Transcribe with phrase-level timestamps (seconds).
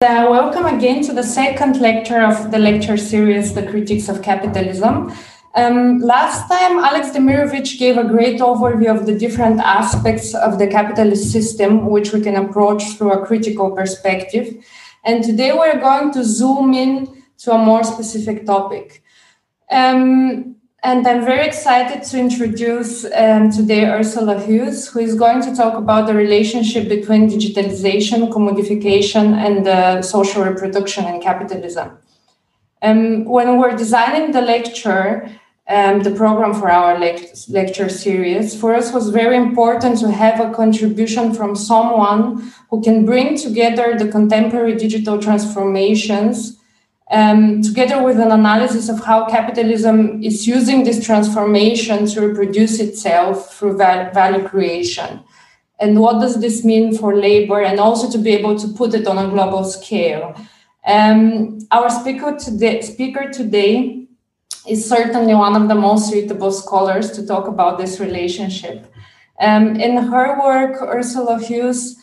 [0.00, 5.12] Uh, welcome again to the second lecture of the lecture series, The Critics of Capitalism.
[5.56, 10.68] Um, last time, Alex Demirović gave a great overview of the different aspects of the
[10.68, 14.64] capitalist system, which we can approach through a critical perspective.
[15.04, 19.02] And today we're going to zoom in to a more specific topic.
[19.68, 25.54] Um, and I'm very excited to introduce um, today Ursula Huws, who is going to
[25.54, 31.98] talk about the relationship between digitalization, commodification, and uh, social reproduction and capitalism.
[32.80, 35.28] Um, when we're designing the lecture,
[35.68, 40.40] um, the program for our lect- lecture series, for us was very important to have
[40.40, 46.57] a contribution from someone who can bring together the contemporary digital transformations
[47.10, 53.54] um, together with an analysis of how capitalism is using this transformation to reproduce itself
[53.54, 55.20] through value creation.
[55.80, 59.06] And what does this mean for labor, and also to be able to put it
[59.06, 60.34] on a global scale?
[60.84, 64.06] Um, our speaker today, speaker today
[64.66, 68.92] is certainly one of the most suitable scholars to talk about this relationship.
[69.40, 71.94] Um, in her work, Ursula Huws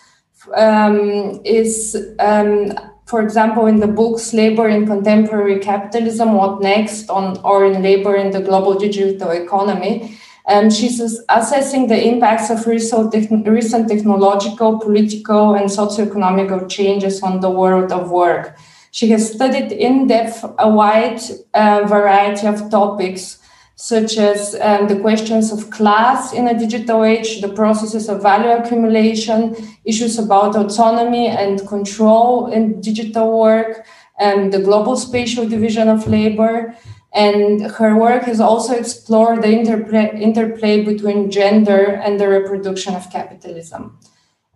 [0.55, 2.71] um, is um,
[3.15, 8.13] for example, in the books Labor in Contemporary Capitalism, What Next, on, or in Labor
[8.13, 10.17] in the Global Digital Economy,
[10.49, 10.99] um, she's
[11.29, 18.11] assessing the impacts of recent, recent technological, political, and socioeconomic changes on the world of
[18.11, 18.57] work.
[18.91, 21.21] She has studied in depth a wide
[21.53, 23.39] uh, variety of topics
[23.75, 28.49] such as um, the questions of class in a digital age, the processes of value
[28.49, 33.85] accumulation, issues about autonomy and control in digital work,
[34.17, 36.73] and the global spatial division of labor.
[37.13, 43.09] And her work has also explored the interplay, interplay between gender and the reproduction of
[43.09, 43.97] capitalism.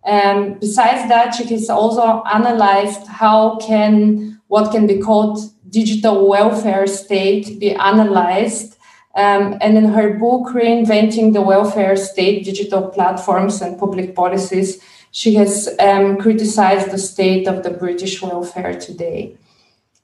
[0.04, 6.86] And besides that, she has also analyzed how can what can be called digital welfare
[6.86, 8.76] state be analyzed
[9.14, 14.80] um, and in her book, Reinventing the Welfare State Digital Platforms and Public Policies,
[15.10, 19.36] she has um, criticized the state of the British welfare today.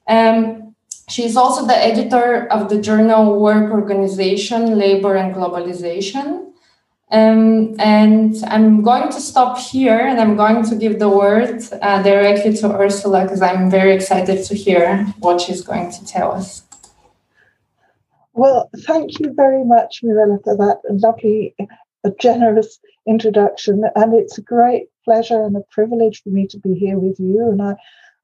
[0.07, 0.75] Um,
[1.07, 6.51] she is also the editor of the journal Work Organization, Labor and Globalization.
[7.09, 12.03] Um, and I'm going to stop here and I'm going to give the word uh,
[12.03, 16.66] directly to Ursula because I'm very excited to hear what she's going to tell us.
[18.37, 22.77] Well, thank you very much, Mirella, for that lovely, uh, generous
[23.07, 23.83] introduction.
[23.95, 27.49] And it's a great pleasure and a privilege for me to be here with you.
[27.49, 27.73] And I,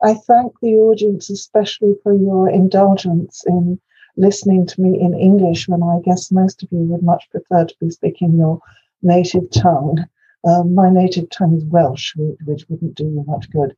[0.03, 3.81] I thank the audience especially for your indulgence in
[4.15, 7.75] listening to me in English when I guess most of you would much prefer to
[7.81, 8.59] be speaking your
[9.01, 10.05] native tongue.
[10.47, 12.13] Um, my native tongue is Welsh,
[12.45, 13.75] which wouldn't do you much good.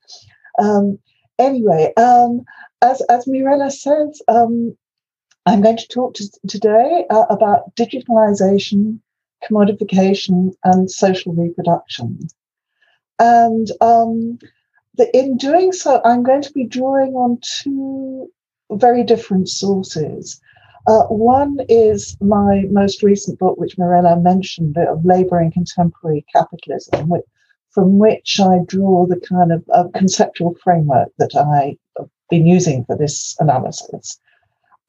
[0.60, 1.00] Um,
[1.40, 2.44] anyway, um,
[2.82, 4.76] as, as Mirella says, um,
[5.46, 9.00] I'm going to talk to, today uh, about digitalization,
[9.44, 12.28] commodification, and social reproduction.
[13.20, 14.40] And um,
[14.96, 18.30] the, in doing so, I'm going to be drawing on two
[18.72, 20.42] very different sources.
[20.88, 27.10] Uh, one is my most recent book, which Mirella mentioned, of Labour in Contemporary Capitalism,
[27.10, 27.26] which,
[27.70, 32.98] from which I draw the kind of uh, conceptual framework that I've been using for
[32.98, 34.20] this analysis.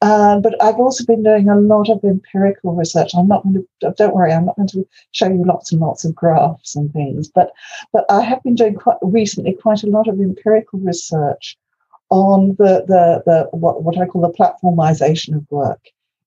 [0.01, 3.11] Um, but I've also been doing a lot of empirical research.
[3.15, 6.05] I'm not going to, don't worry, I'm not going to show you lots and lots
[6.05, 7.51] of graphs and things, but,
[7.91, 11.57] but I have been doing quite recently quite a lot of empirical research
[12.09, 15.81] on the, the, the what, what I call the platformization of work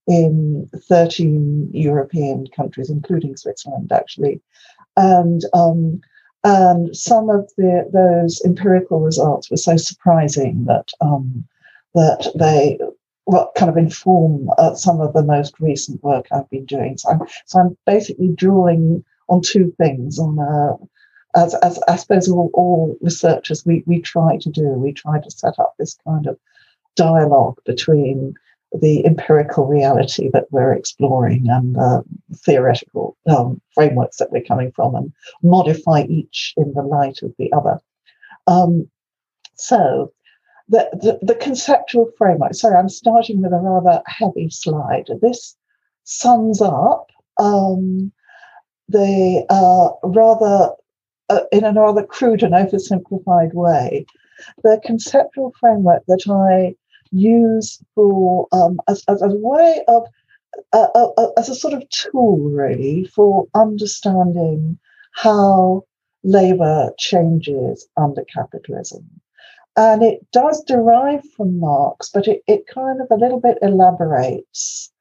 [0.09, 4.41] in 13 European countries, including Switzerland, actually.
[4.97, 6.01] And, um,
[6.43, 11.47] and some of the, those empirical results were so surprising that um,
[11.95, 12.79] that they
[13.57, 16.99] kind of inform uh, some of the most recent work I've been doing.
[16.99, 20.77] So I'm, so I'm basically drawing on two things on uh,
[21.37, 24.63] as, as I suppose all, all researchers we, we try to do.
[24.63, 26.39] We try to set up this kind of
[26.97, 28.35] dialogue between
[28.73, 32.05] the empirical reality that we're exploring and the
[32.37, 35.13] theoretical um, frameworks that we're coming from and
[35.43, 37.81] modify each in the light of the other.
[38.47, 38.89] Um,
[39.55, 40.13] so
[40.71, 42.55] the, the, conceptual framework.
[42.55, 45.09] Sorry, I'm starting with a rather heavy slide.
[45.21, 45.57] This
[46.05, 48.13] sums up um,
[48.89, 50.73] the uh, rather,
[51.29, 54.07] uh, in a rather crude and oversimplified way,
[54.63, 56.77] the conceptual framework that I
[57.11, 60.05] use for um, as, as, a way of
[60.73, 64.79] uh, uh, uh, as a sort of tool really for understanding
[65.13, 65.85] how
[66.23, 69.05] labor changes under capitalism
[69.77, 74.93] And it does derive from Marx, but it, it kind of a little bit elaborates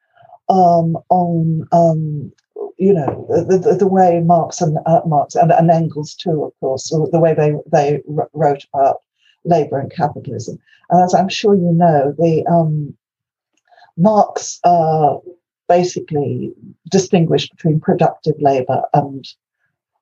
[0.47, 2.31] um, on um,
[2.77, 6.53] you know the, the, the, way Marx and uh, Marx and, and, Engels too, of
[6.59, 8.01] course, the way they they
[8.33, 9.01] wrote about
[9.43, 10.57] labor and capitalism.
[10.89, 12.95] And as I'm sure you know, the um,
[13.97, 15.17] Marx uh,
[15.67, 16.53] basically
[16.89, 19.25] distinguished between productive labor and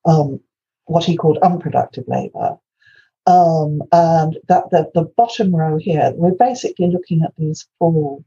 [0.06, 0.40] um,
[0.86, 2.58] what he called unproductive labor.
[3.28, 8.24] Um, and that the, the bottom row here, we're basically looking at these four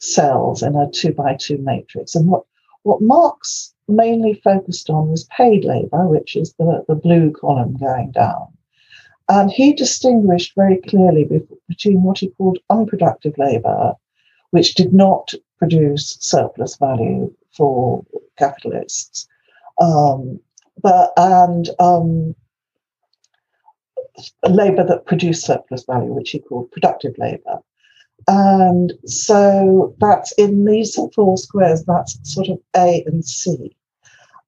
[0.00, 2.14] cells in a two by two matrix.
[2.14, 2.42] And what,
[2.82, 8.10] what Marx mainly focused on was paid labor, which is the, the blue column going
[8.12, 8.48] down.
[9.30, 11.26] And he distinguished very clearly
[11.66, 13.94] between what he called unproductive labor,
[14.50, 18.04] which did not produce surplus value for
[18.38, 19.26] capitalists,
[19.80, 20.38] um,
[20.82, 22.34] but and um,
[24.48, 27.58] labor that produced surplus value, which he called productive labor.
[28.28, 33.76] And so that's in these four squares, that's sort of A and C.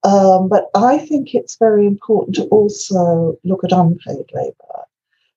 [0.04, 4.76] Um, but I think it's very important to also look at unpaid labour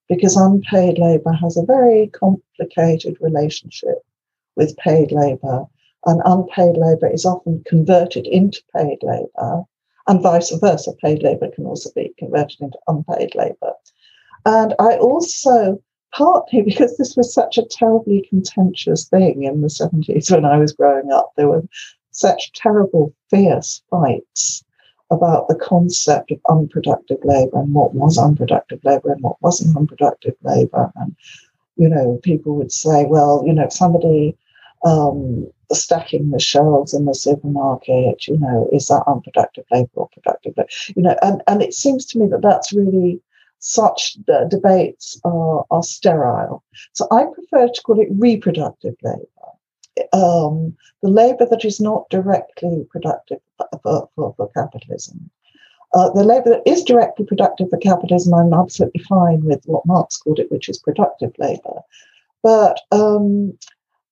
[0.08, 4.04] because unpaid labour has a very complicated relationship
[4.56, 5.66] with paid labour,
[6.06, 9.64] and unpaid labour is often converted into paid labour,
[10.08, 10.94] and vice versa.
[11.02, 13.74] Paid labour can also be converted into unpaid labour.
[14.46, 15.82] And I also,
[16.14, 20.74] partly because this was such a terribly contentious thing in the 70s when I was
[20.74, 21.64] growing up, there were
[22.12, 24.64] such terrible, fierce fights
[25.12, 30.36] about the concept of unproductive labour and what was unproductive labour and what wasn't unproductive
[30.44, 30.92] labour.
[30.98, 31.16] And,
[31.78, 34.38] you know, people would say, well, you know, somebody
[34.86, 40.54] um, stacking the shelves in the supermarket, you know, is that unproductive labour or productive
[40.58, 40.70] labour?
[40.96, 43.20] You know, and, and it seems to me that that's really
[43.60, 46.64] such uh, debates are, are sterile.
[46.94, 49.26] So I prefer to call it reproductive labour.
[50.14, 53.40] Um, the labour that is not directly productive
[53.84, 55.30] for, for, for capitalism.
[55.94, 60.18] Uh, the labour that is directly productive for capitalism, I'm absolutely fine with what Marx
[60.18, 61.82] called it, which is productive labour.
[62.44, 63.58] But um,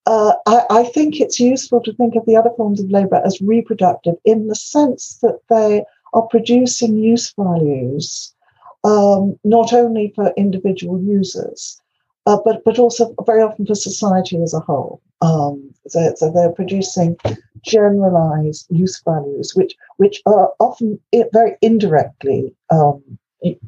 [0.06, 3.42] uh, I, I, think it's useful to think of the other forms of labour as
[3.42, 5.84] reproductive in the sense that they
[6.14, 8.34] are producing use values
[8.83, 11.81] um, not only for individual users,
[12.25, 15.01] uh, but but also very often for society as a whole.
[15.21, 17.18] Um, so, so, they're producing
[17.63, 21.00] generalized use values, which which are often
[21.33, 23.01] very indirectly um,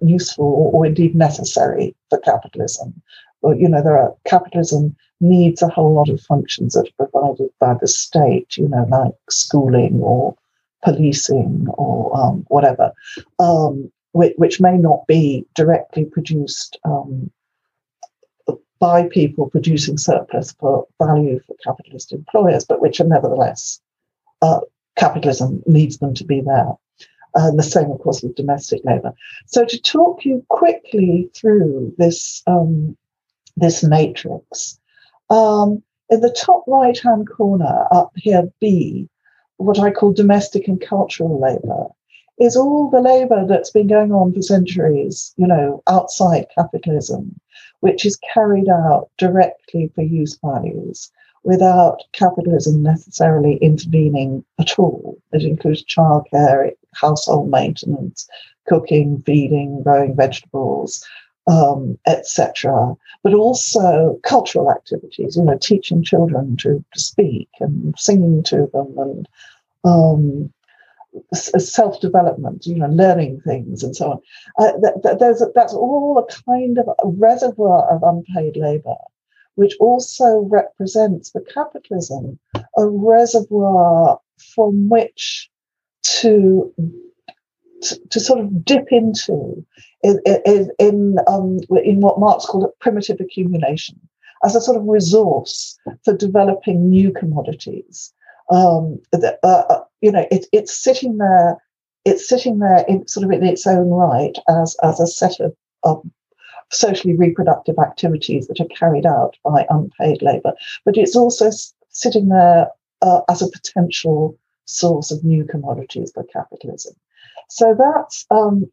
[0.01, 3.01] useful or, or, indeed necessary for capitalism.
[3.41, 7.49] Well, you know, there are capitalism needs a whole lot of functions that are provided
[7.59, 10.35] by the state, you know, like schooling or
[10.83, 12.91] policing or um, whatever,
[13.39, 17.31] um, which, which, may not be directly produced um,
[18.79, 23.79] by people producing surplus for value for capitalist employers, but which are nevertheless,
[24.41, 24.61] uh,
[24.97, 26.71] capitalism needs them to be there.
[27.35, 29.13] And the same, of course, with domestic labour.
[29.45, 32.97] So, to talk you quickly through this um,
[33.55, 34.79] this matrix,
[35.29, 39.07] um, in the top right hand corner up here, B,
[39.57, 41.87] what I call domestic and cultural labour,
[42.39, 47.39] is all the labour that's been going on for centuries, you know, outside capitalism,
[47.81, 51.11] which is carried out directly for use values
[51.43, 55.17] without capitalism necessarily intervening at all.
[55.31, 58.27] It includes childcare, household maintenance,
[58.67, 61.05] cooking, feeding, growing vegetables,
[61.47, 62.95] um, etc.
[63.23, 68.93] But also cultural activities, you know, teaching children to, to speak and singing to them
[68.97, 69.29] and
[69.85, 70.53] um,
[71.33, 74.19] self development, you know, learning things and so on.
[74.59, 78.95] Uh, that, that, there's that's all a kind of a reservoir of unpaid labour,
[79.55, 82.39] which also represents for capitalism
[82.77, 84.19] a reservoir
[84.55, 85.49] from which
[86.03, 86.73] to
[87.81, 89.65] to, to sort of dip into
[90.03, 93.99] in in in, um, in what Marx called primitive accumulation
[94.43, 98.13] as a sort of resource for developing new commodities.
[98.49, 101.57] Um, uh, uh, you know, it, it's sitting there.
[102.05, 105.53] It's sitting there in sort of in its own right as as a set of,
[105.83, 106.01] of
[106.71, 110.53] socially reproductive activities that are carried out by unpaid labour,
[110.85, 111.49] but it's also
[111.89, 112.67] sitting there
[113.01, 116.93] uh, as a potential source of new commodities for capitalism.
[117.49, 118.69] So that's um,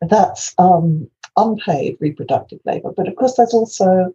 [0.00, 4.14] that's um, unpaid reproductive labour, but of course there's also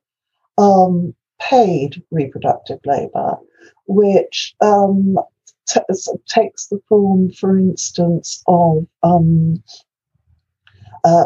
[0.57, 3.37] um, paid reproductive labour,
[3.87, 5.17] which um,
[5.67, 5.79] t-
[6.27, 9.61] takes the form, for instance, of um,
[11.03, 11.25] uh,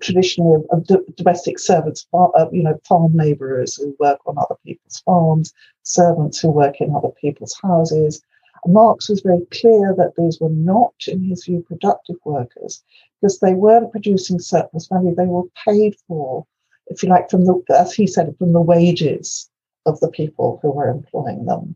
[0.00, 5.52] traditionally of, domestic servants, uh, you know, farm labourers who work on other people's farms,
[5.82, 8.22] servants who work in other people's houses.
[8.66, 12.82] Marx was very clear that these were not, in his view, productive workers
[13.20, 15.14] because they weren't producing surplus value.
[15.14, 16.46] They were paid for,
[16.86, 19.50] if you like, from the, as he said, from the wages
[19.86, 21.74] of the people who were employing them.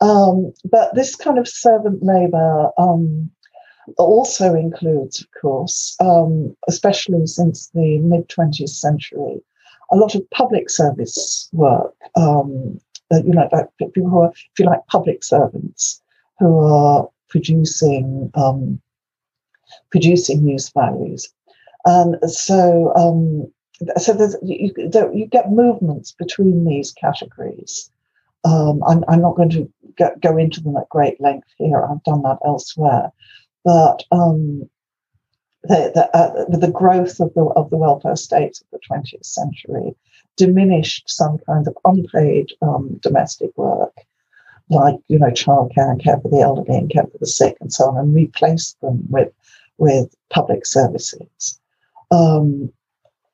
[0.00, 3.30] Um, but this kind of servant labour um,
[3.98, 9.40] also includes, of course, um, especially since the mid 20th century,
[9.90, 11.94] a lot of public service work.
[12.16, 12.78] Um,
[13.10, 13.48] you know,
[13.78, 16.02] people who are, if you like, public servants
[16.40, 18.80] who are producing um,
[19.90, 21.32] producing use values,
[21.84, 23.46] and so um,
[23.96, 24.72] so you,
[25.12, 27.90] you get movements between these categories.
[28.44, 31.84] Um, I'm, I'm, not going to go, go, into them at great length here.
[31.84, 33.12] I've done that elsewhere
[33.66, 34.70] but um,
[35.64, 39.92] the, the, uh, the growth of the, of the welfare states of the 20th century
[40.36, 43.92] diminished some kind of unpaid um, domestic work,
[44.70, 47.72] like you know childcare and care for the elderly and care for the sick and
[47.72, 49.32] so on, and replaced them with
[49.78, 51.60] with public services.
[52.12, 52.72] Um,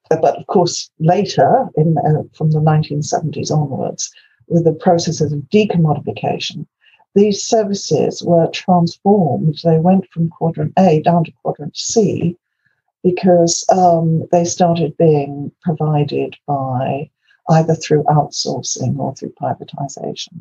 [0.09, 4.11] but of course, later, in uh, from the 1970s onwards,
[4.53, 6.67] with the processes of decommodification,
[7.15, 9.61] these services were transformed.
[9.65, 12.37] They went from quadrant A down to quadrant C
[13.03, 17.11] because um, they started being provided by
[17.51, 20.41] either through outsourcing or through privatization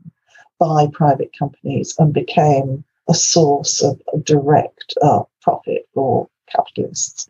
[0.60, 7.30] by private companies and became a source of direct uh, profit for capitalists.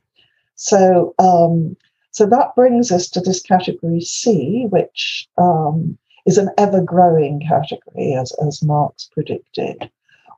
[0.55, 1.77] So, um,
[2.11, 8.13] so that brings us to this category C, which um, is an ever growing category,
[8.13, 9.90] as, as Marx predicted,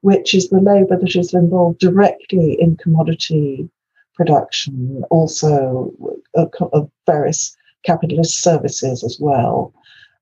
[0.02, 3.70] which is the labour that is involved directly in commodity
[4.16, 5.92] production, also
[6.36, 9.74] of various capitalist services as well.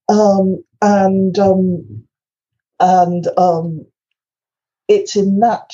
[0.09, 2.03] Um, and um,
[2.79, 3.85] and um,
[4.87, 5.71] it's in that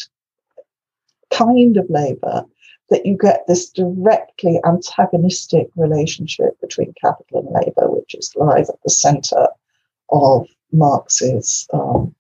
[1.31, 2.45] kind of labour
[2.89, 8.81] that you get this directly antagonistic relationship between capital and labour, which is lies at
[8.83, 9.47] the centre
[10.09, 12.13] of Marx's um,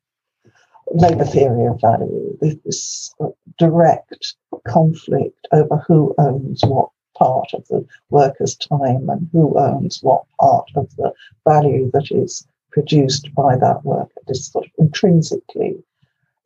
[0.91, 3.13] labour theory of value, this
[3.57, 4.35] direct
[4.67, 10.69] conflict over who owns what part of the worker's time and who owns what part
[10.75, 11.11] of the
[11.47, 15.75] value that is produced by that worker, this sort of intrinsically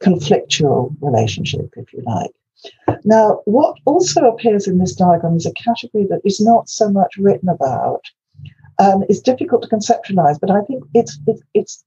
[0.01, 2.31] conflictual relationship, if you like.
[3.03, 7.17] Now, what also appears in this diagram is a category that is not so much
[7.17, 8.03] written about
[8.80, 11.84] um, is difficult to conceptualize, but I think it's, it's, it's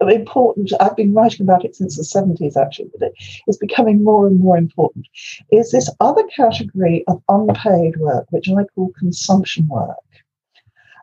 [0.00, 0.72] important.
[0.80, 3.12] I've been writing about it since the 70s, actually, but
[3.46, 5.06] it's becoming more and more important.
[5.50, 9.96] Is this other category of unpaid work, which I call consumption work.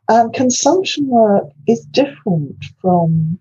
[0.07, 3.39] And consumption work is different from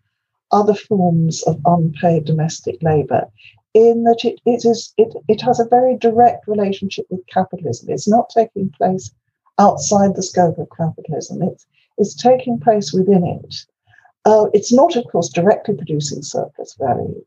[0.51, 3.29] other forms of unpaid domestic labor
[3.75, 7.91] in that it, it is it, it has a very direct relationship with capitalism.
[7.91, 9.11] It's not taking place
[9.59, 11.43] outside the scope of capitalism.
[11.43, 11.67] It's
[11.99, 13.55] is taking place within it.
[14.25, 17.25] Uh, it's not, of course, directly producing surplus value,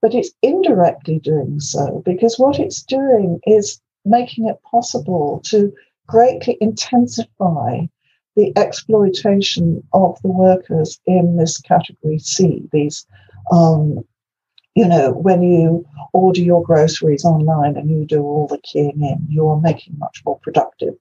[0.00, 5.72] but it's indirectly doing so because what it's doing is making it possible to
[6.06, 7.80] greatly intensify
[8.36, 12.62] the exploitation of the workers in this category C.
[12.70, 13.06] These,
[13.50, 14.04] um,
[14.74, 19.26] you know, when you order your groceries online and you do all the keying in,
[19.28, 20.94] you are making much more productive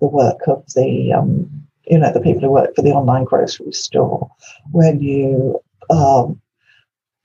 [0.00, 3.72] the work of the um, you know, the people who work for the online grocery
[3.72, 4.30] store,
[4.72, 6.40] when you um,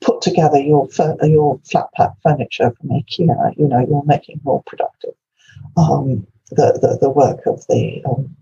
[0.00, 0.88] put together your
[1.22, 5.14] your flat pack furniture from IKEA, you know, you're making more productive
[5.76, 8.36] um, the, the, the work of the um,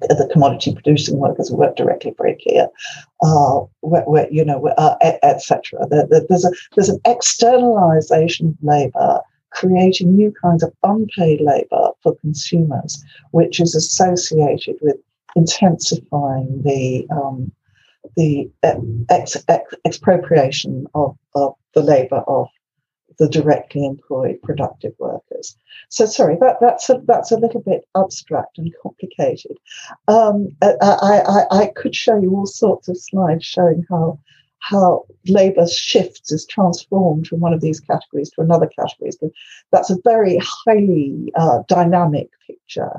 [0.00, 2.68] the commodity producing workers who work directly for IKEA,
[3.22, 5.80] uh, where, where, you know, uh, etc.
[5.82, 11.90] Et there, there's a there's an externalization of labour creating new kinds of unpaid labour
[12.02, 14.96] for consumers, which is associated with
[15.36, 17.52] intensifying the um,
[18.16, 18.50] the
[19.10, 22.48] ex, ex, expropriation of, of the labour of
[23.18, 25.56] the directly employed productive workers.
[25.88, 29.56] So sorry, that, that's a that's a little bit abstract and complicated.
[30.08, 34.18] Um, I, I, I could show you all sorts of slides showing how
[34.70, 39.10] how labour shifts is transformed from one of these categories to another category.
[39.72, 42.92] That's a very highly uh, dynamic picture.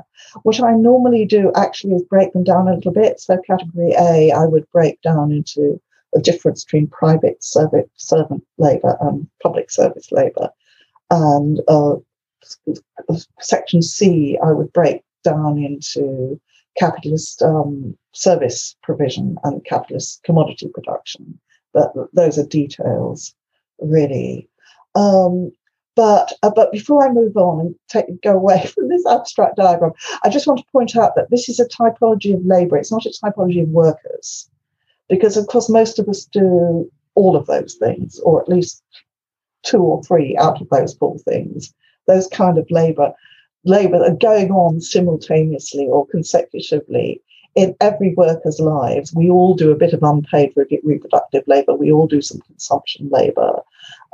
[0.44, 3.18] What I normally do actually is break them down a little bit.
[3.18, 5.80] So category A, I would break down into
[6.12, 10.50] the difference between private servant, servant labour and public service labour.
[11.10, 11.96] And uh,
[13.40, 16.40] section C, I would break down into
[16.78, 21.40] capitalist um, service provision and capitalist commodity production.
[22.12, 23.34] Those are details,
[23.80, 24.48] really.
[24.94, 25.52] Um,
[25.94, 29.92] but uh, but before I move on and take, go away from this abstract diagram,
[30.24, 32.76] I just want to point out that this is a typology of labour.
[32.76, 34.48] It's not a typology of workers,
[35.08, 38.82] because of course most of us do all of those things, or at least
[39.64, 41.74] two or three out of those four things.
[42.06, 43.12] Those kind of labour
[43.64, 47.20] labour are going on simultaneously or consecutively
[47.56, 49.14] in every worker's lives.
[49.14, 50.52] We all do a bit of unpaid
[50.84, 51.74] reproductive labour.
[51.74, 53.60] We all do some consumption labour.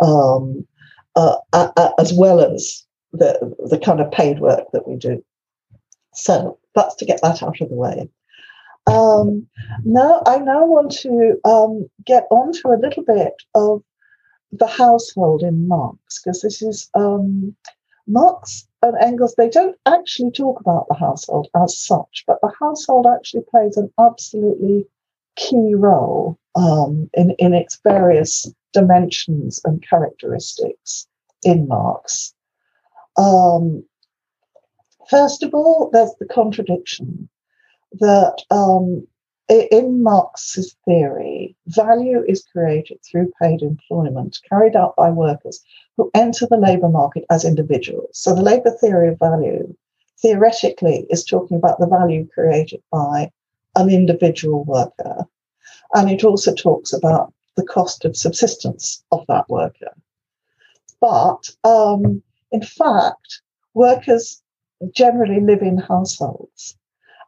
[0.00, 0.66] Um,
[1.14, 1.36] uh,
[1.98, 5.22] as well as the, the kind of paid work that we do.
[6.14, 8.08] So that's to get that out of the way.
[8.86, 9.46] Um,
[9.84, 13.82] now, I now want to um, get onto a little bit of
[14.50, 17.54] the household in Marx, because this is um,
[18.06, 23.06] Marx and Engels, they don't actually talk about the household as such, but the household
[23.06, 24.86] actually plays an absolutely
[25.36, 31.06] key role um, in, in its various dimensions and characteristics
[31.42, 32.34] in Marx.
[33.16, 33.84] Um,
[35.08, 37.28] first of all, there's the contradiction
[38.00, 39.06] that um,
[39.48, 45.62] in Marx's theory, value is created through paid employment carried out by workers
[45.96, 48.10] who enter the labour market as individuals.
[48.12, 49.74] So the labour theory of value
[50.18, 53.30] theoretically is talking about the value created by
[53.76, 55.26] an individual worker.
[55.94, 59.92] And it also talks about the cost of subsistence of that worker.
[61.00, 62.22] But um,
[62.52, 63.42] in fact,
[63.74, 64.40] workers
[64.92, 66.76] generally live in households.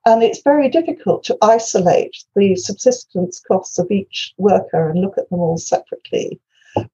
[0.07, 5.31] And it's very difficult to isolate the subsistence costs of each worker and look at
[5.31, 6.41] them all separately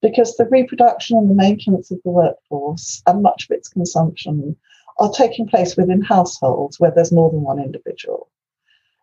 [0.01, 4.55] because the reproduction and the maintenance of the workforce and much of its consumption
[4.99, 8.29] are taking place within households where there's more than one individual.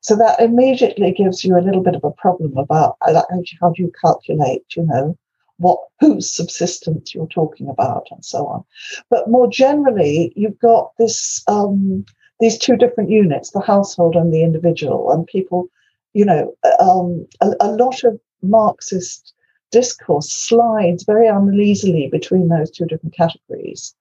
[0.00, 3.23] So that immediately gives you a little bit of a problem about uh,
[3.61, 5.19] how do you calculate, you know,
[5.59, 8.65] what whose subsistence you're talking about and so on.
[9.11, 12.06] But more generally, you've got this um,
[12.41, 15.69] these two different units, the household and the individual, and people,
[16.13, 19.35] you know, um, a, a lot of Marxist
[19.71, 23.95] discourse slides very uneasily between those two different categories.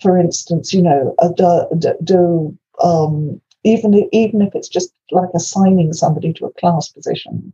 [0.00, 6.32] For instance, you know, do, do, um, even even if it's just like assigning somebody
[6.34, 7.52] to a class position,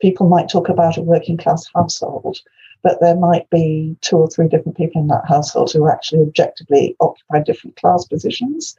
[0.00, 2.38] people might talk about a working class household,
[2.82, 6.96] but there might be two or three different people in that household who actually objectively
[7.00, 8.76] occupy different class positions.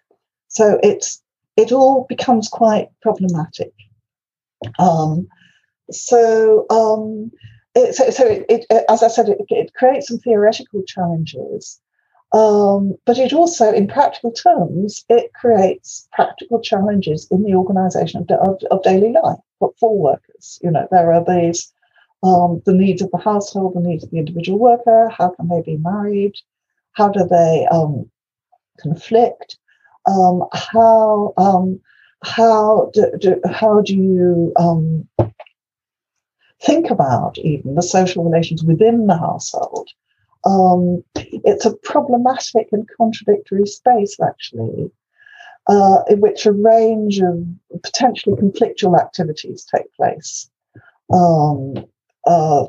[0.58, 1.22] So it's
[1.56, 3.74] it all becomes quite problematic.
[4.80, 5.28] Um,
[5.92, 7.32] so um,
[7.76, 11.80] it, so, so it, it, as I said, it, it creates some theoretical challenges
[12.34, 18.30] um, but it also, in practical terms, it creates practical challenges in the organisation of,
[18.32, 20.60] of, of, daily life for, for workers.
[20.62, 21.72] You know, there are these
[22.24, 25.10] um, the needs of the household, the needs of the individual worker.
[25.10, 26.34] How can they be married?
[26.94, 28.10] How do they um,
[28.82, 29.58] conflict?
[30.08, 31.80] Um, how um,
[32.24, 35.08] how do, do, how do you um,
[36.62, 39.90] think about even the social relations within the household?
[40.46, 44.92] Um, it's a problematic and contradictory space, actually,
[45.68, 47.46] uh, in which a range of
[47.84, 50.50] potentially conflictual activities take place.
[51.14, 51.86] Um,
[52.26, 52.66] uh,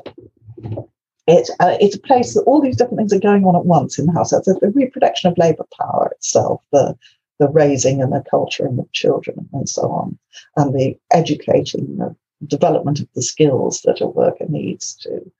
[1.27, 3.99] it, uh, it's a place that all these different things are going on at once
[3.99, 4.31] in the house.
[4.31, 6.97] There's the reproduction of labour power itself, the
[7.39, 10.17] the raising and the culturing of children and so on,
[10.57, 12.15] and the educating, the
[12.47, 15.31] development of the skills that a worker needs to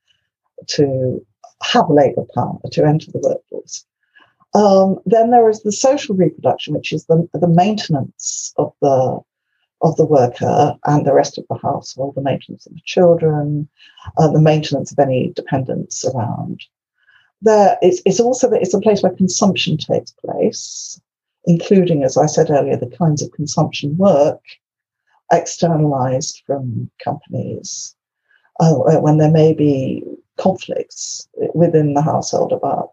[0.67, 1.25] to
[1.63, 3.85] have labour power to enter the workforce.
[4.53, 9.19] Um, then there is the social reproduction, which is the, the maintenance of the
[9.81, 13.69] of the worker and the rest of the household, the maintenance of the children,
[14.17, 16.62] uh, the maintenance of any dependents around.
[17.41, 20.99] There, it's, it's also that it's a place where consumption takes place,
[21.49, 24.39] including, as I said earlier, the kinds of consumption work
[25.31, 27.95] externalized from companies
[28.59, 30.03] uh, when there may be
[30.38, 32.91] conflicts within the household about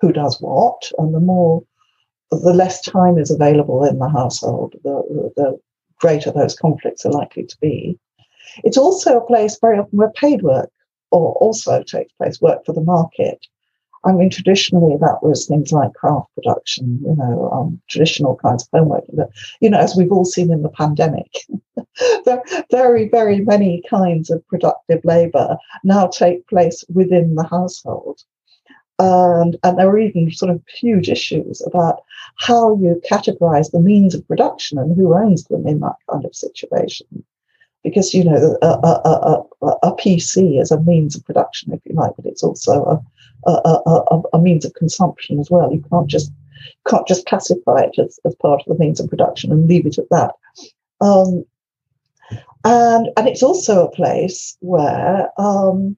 [0.00, 1.62] who does what, and the more,
[2.30, 5.60] the less time is available in the household, the, the
[6.00, 7.98] greater those conflicts are likely to be.
[8.64, 10.70] It's also a place very often where paid work
[11.10, 13.46] or also takes place, work for the market.
[14.04, 18.78] I mean, traditionally that was things like craft production, you know, um, traditional kinds of
[18.78, 19.04] homework.
[19.12, 19.30] But,
[19.60, 21.30] you know, as we've all seen in the pandemic,
[22.70, 28.22] very, very many kinds of productive labour now take place within the household.
[29.00, 32.02] And, and there are even sort of huge issues about
[32.36, 36.34] how you categorize the means of production and who owns them in that kind of
[36.34, 37.24] situation.
[37.84, 41.94] Because, you know, a, a, a, a PC is a means of production, if you
[41.94, 43.02] like, but it's also
[43.46, 45.72] a, a, a, means of consumption as well.
[45.72, 46.32] You can't just
[46.86, 49.98] can't just classify it as, as part of the means of production and leave it
[49.98, 50.34] at that.
[51.00, 51.44] Um,
[52.64, 55.96] and and it's also a place where um,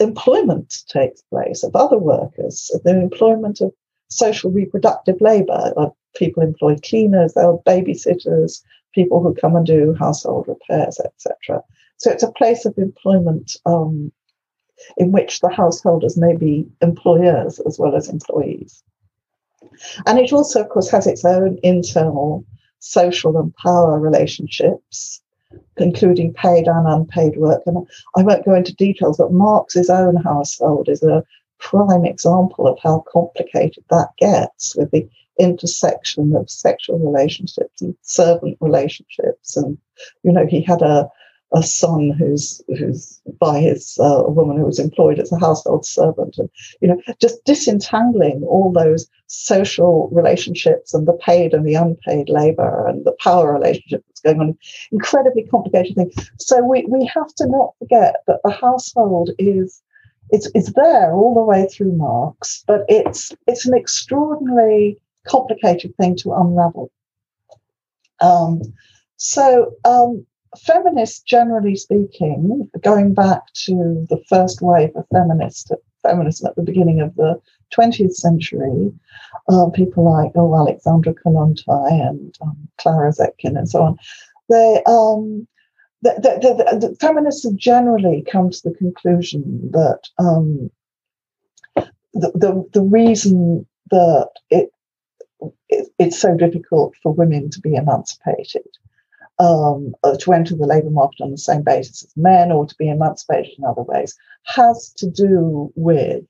[0.00, 3.72] employment takes place of other workers, the employment of
[4.08, 5.72] social reproductive labour.
[5.76, 8.62] Like people employ cleaners, they're babysitters,
[8.94, 11.62] people who come and do household repairs, etc.
[11.96, 14.12] So it's a place of employment um,
[14.96, 18.82] in which the householders may be employers as well as employees.
[20.06, 22.44] And it also, of course, has its own internal
[22.80, 25.20] social and power relationships
[25.78, 27.62] including paid and unpaid work.
[27.66, 27.86] And
[28.16, 31.24] I won't go into details, but Marx's own household is a
[31.58, 38.58] prime example of how complicated that gets with the intersection of sexual relationships and servant
[38.60, 39.56] relationships.
[39.56, 39.78] And,
[40.22, 41.08] you know, he had a
[41.54, 45.86] a son who's who's by his uh, a woman who was employed as a household
[45.86, 51.74] servant, and you know, just disentangling all those social relationships and the paid and the
[51.74, 54.58] unpaid labor and the power relationship that's going on,
[54.92, 56.12] incredibly complicated thing.
[56.38, 59.82] So we we have to not forget that the household is
[60.30, 66.16] it's it's there all the way through Marx, but it's it's an extraordinarily complicated thing
[66.16, 66.90] to unravel.
[68.20, 68.60] Um,
[69.16, 70.26] so um,
[70.60, 77.00] feminists, generally speaking, going back to the first wave of feminist, feminism at the beginning
[77.00, 77.40] of the
[77.76, 78.92] 20th century,
[79.48, 83.98] uh, people like oh, Alexandra Kollontai and um, Clara Zetkin and so on,
[84.48, 85.46] they um,
[86.02, 90.70] the, the, the, the, feminists have generally come to the conclusion that um,
[92.14, 94.70] the, the, the reason that it,
[95.68, 98.66] it, it's so difficult for women to be emancipated
[99.38, 102.74] um, uh, to enter the labour market on the same basis as men or to
[102.76, 106.24] be emancipated in other ways has to do with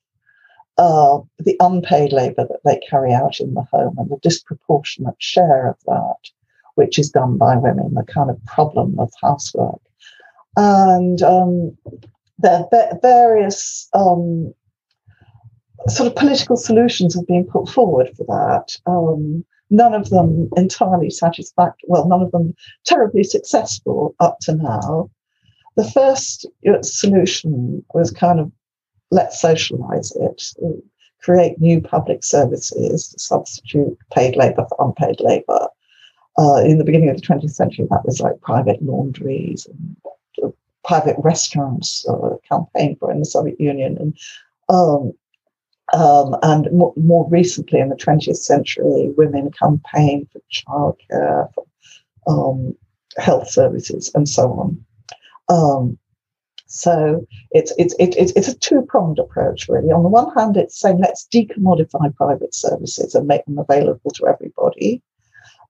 [0.77, 5.71] uh, the unpaid labour that they carry out in the home and the disproportionate share
[5.71, 6.31] of that,
[6.77, 9.81] which is done by women, the kind of problem of housework.
[10.57, 11.77] And um,
[12.39, 14.55] there are various um,
[15.89, 18.77] sort of political solutions have been put forward for that.
[18.87, 22.55] Um, none of them entirely satisfactory, well, none of them
[22.85, 25.11] terribly successful up to now.
[25.77, 28.51] The first uh, solution was kind of
[29.11, 30.43] let's socialize it,
[31.23, 35.69] create new public services to substitute paid labor for unpaid labor.
[36.39, 39.97] Uh, in the beginning of the 20th century, that was like private laundries and
[40.45, 40.49] uh,
[40.85, 43.97] private restaurants uh, campaign for in the Soviet Union.
[43.99, 44.19] And
[44.69, 45.13] um,
[45.95, 51.67] um, and more, more, recently, in the 20th century, women campaigned for childcare, for
[52.27, 52.77] um,
[53.17, 54.85] health services, and so on.
[55.49, 55.99] Um,
[56.67, 59.91] so it's it's it's it's a two pronged approach really.
[59.91, 64.27] On the one hand, it's saying let's decommodify private services and make them available to
[64.27, 65.03] everybody,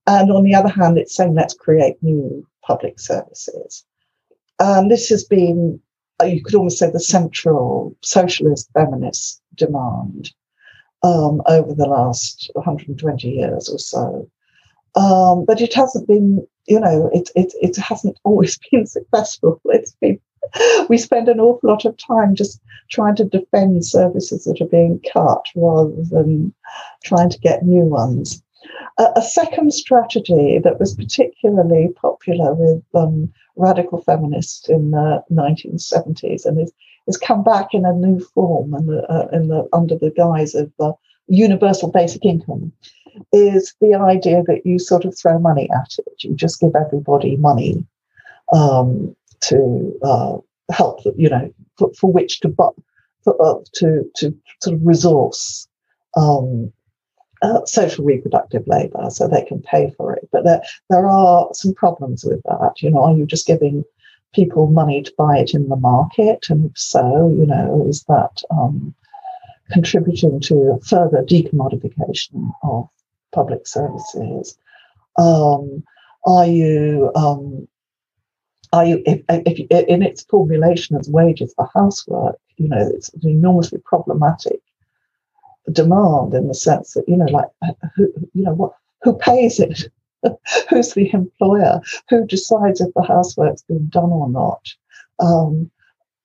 [0.09, 3.85] and on the other hand, it's saying let's create new public services.
[4.59, 5.81] And this has been
[6.27, 10.33] you could almost say the central socialist feminist demand
[11.03, 14.29] um, over the last 120 years or so.
[14.95, 19.61] Um, but it hasn't been, you know, it, it, it hasn't always been successful.
[19.67, 20.19] It's been,
[20.89, 25.01] we spend an awful lot of time just trying to defend services that are being
[25.13, 26.55] cut rather than
[27.05, 28.43] trying to get new ones.
[28.99, 36.61] A second strategy that was particularly popular with um, radical feminists in the 1970s and
[36.61, 36.73] is,
[37.07, 40.71] has come back in a new form and uh, in the, under the guise of
[40.79, 40.93] the
[41.29, 42.73] universal basic income
[43.33, 46.25] is the idea that you sort of throw money at it.
[46.25, 47.85] You just give everybody money
[48.53, 50.39] um, to uh,
[50.73, 52.55] help, you know, for, for which to,
[53.23, 55.69] for, uh, to, to sort of resource
[56.17, 56.73] um,
[57.43, 60.29] uh, social reproductive labour so they can pay for it.
[60.33, 62.75] But there, there are some problems with that.
[62.79, 63.85] You know, are you just giving
[64.35, 66.47] people money to buy it in the market?
[66.51, 68.95] And if so, you know, is that um,
[69.71, 72.89] contributing to further decommodification of
[73.33, 74.59] public services?
[75.17, 75.83] Um,
[76.27, 77.69] are you um,
[78.73, 82.37] are you if, if, in its formulation as wages for housework?
[82.57, 84.61] You know, it's enormously problematic
[85.73, 87.49] demand in the sense that you know like
[87.95, 89.91] who you know what who pays it
[90.69, 94.69] who's the employer who decides if the housework's been done or not
[95.21, 95.71] um,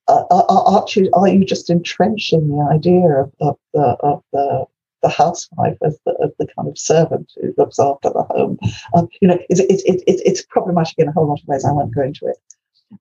[0.08, 4.66] uh, are, you, are you just entrenching the idea of, of the of the
[5.04, 8.58] the housewife as the, as the kind of servant who looks after the home.
[8.96, 11.66] Um, you know, it's, it's, it's, it's problematic in a whole lot of ways.
[11.66, 12.38] I won't go into it.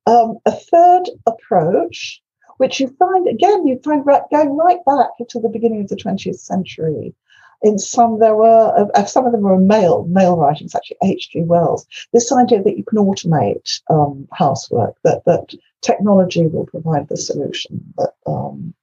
[0.06, 2.20] Um, a third approach,
[2.62, 5.96] which you find, again, you find right, going right back to the beginning of the
[5.96, 7.12] 20th century,
[7.60, 11.84] in some there were uh, some of them were male male writings actually hg wells.
[12.12, 17.82] This idea that you can automate um, housework that that technology will provide the solution
[17.98, 18.74] that um,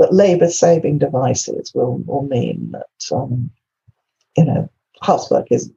[0.00, 3.48] that labour saving devices will, will mean that um,
[4.36, 4.68] you know
[5.02, 5.70] housework is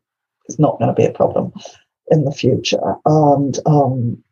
[0.48, 1.54] is not going to be a problem
[2.10, 4.23] in the future, and um,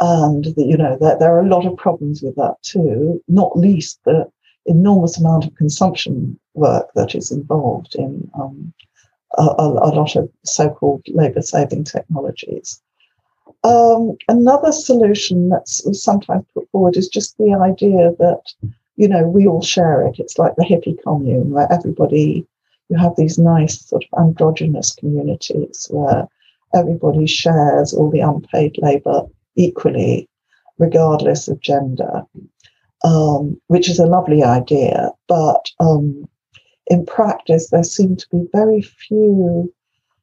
[0.00, 3.22] and the, you know that there are a lot of problems with that too.
[3.28, 4.30] Not least the
[4.66, 8.72] enormous amount of consumption work that is involved in um,
[9.38, 12.82] a, a, lot of so-called labour-saving technologies.
[13.62, 18.40] Um, another solution that's sometimes put forward is just the idea that
[18.96, 20.18] you know, we all share it.
[20.18, 22.46] It's like the hippie commune where everybody,
[22.88, 26.26] you have these nice sort of androgynous communities where
[26.74, 29.22] everybody shares all the unpaid labour
[29.56, 30.28] equally,
[30.78, 32.22] regardless of gender,
[33.04, 35.10] um, which is a lovely idea.
[35.28, 36.28] But um,
[36.88, 39.72] in practice, there seem to be very few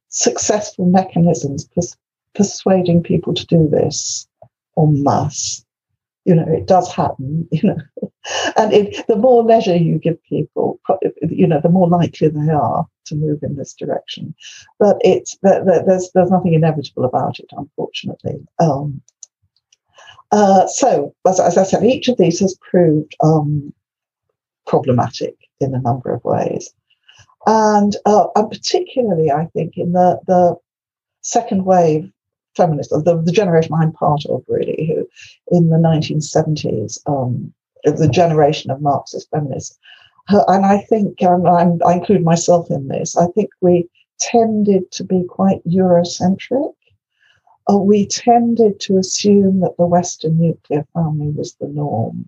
[0.10, 1.98] successful mechanisms pers-
[2.36, 4.28] persuading people to do this
[4.78, 5.66] en masse
[6.26, 7.78] you know, it does happen, you know.
[8.58, 10.80] and it, the more leisure you give people,
[11.30, 14.34] you know, the more likely they are to move in this direction.
[14.80, 18.36] But it's there's there's nothing inevitable about it, unfortunately.
[18.60, 19.02] Um,
[20.34, 23.72] uh, so, as, as, I said, each of these has proved um,
[24.66, 26.74] problematic in a number of ways,
[27.46, 30.56] and uh, and particularly, I think, in the the
[31.22, 32.12] second wave
[32.56, 35.08] feminists, the, the generation I'm part of, really, who
[35.56, 39.78] in the 1970s, um, the generation of Marxist feminists.
[40.30, 45.26] And I think, um, i include myself in this, I think we tended to be
[45.28, 46.74] quite Eurocentric.
[47.72, 52.28] Uh, we tended to assume that the Western nuclear family was the norm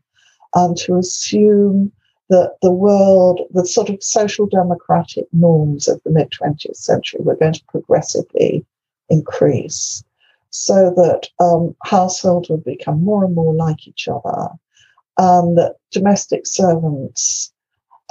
[0.54, 1.91] and to assume
[2.30, 7.36] that the world, the sort of social democratic norms of the mid 20th century were
[7.36, 8.65] going to progressively
[9.10, 10.04] increase
[10.50, 14.48] so that um, households would become more and more like each other,
[15.17, 17.52] and that domestic servants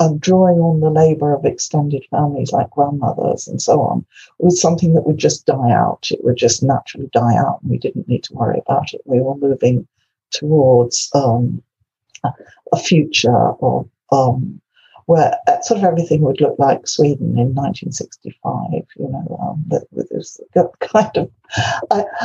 [0.00, 4.04] and drawing on the labour of extended families like grandmothers and so on
[4.38, 6.09] was something that would just die out.
[6.11, 9.02] It would just naturally die out, and we didn't need to worry about it.
[9.04, 9.87] We were moving
[10.30, 11.62] towards um,
[12.72, 13.52] a future
[14.11, 14.61] um,
[15.07, 20.40] where sort of everything would look like Sweden in 1965, you know, um, with this
[20.80, 21.30] kind of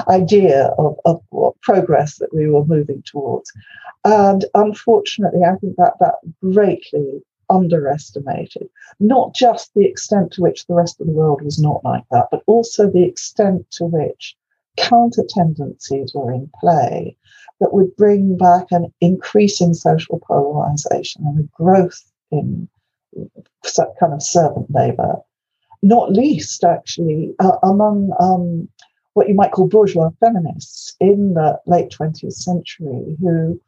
[0.08, 3.52] idea of, of what progress that we were moving towards.
[4.06, 8.70] And unfortunately, I think that that greatly underestimated.
[9.00, 12.28] Not just the extent to which the rest of the world was not like that,
[12.32, 14.36] but also the extent to which
[14.78, 17.16] counter tendencies were in play
[17.60, 22.70] that would bring back an increasing social polarization and a growth in
[24.00, 25.16] kind of servant labour,
[25.82, 28.68] not least actually uh, among um,
[29.14, 33.60] what you might call bourgeois feminists in the late 20th century who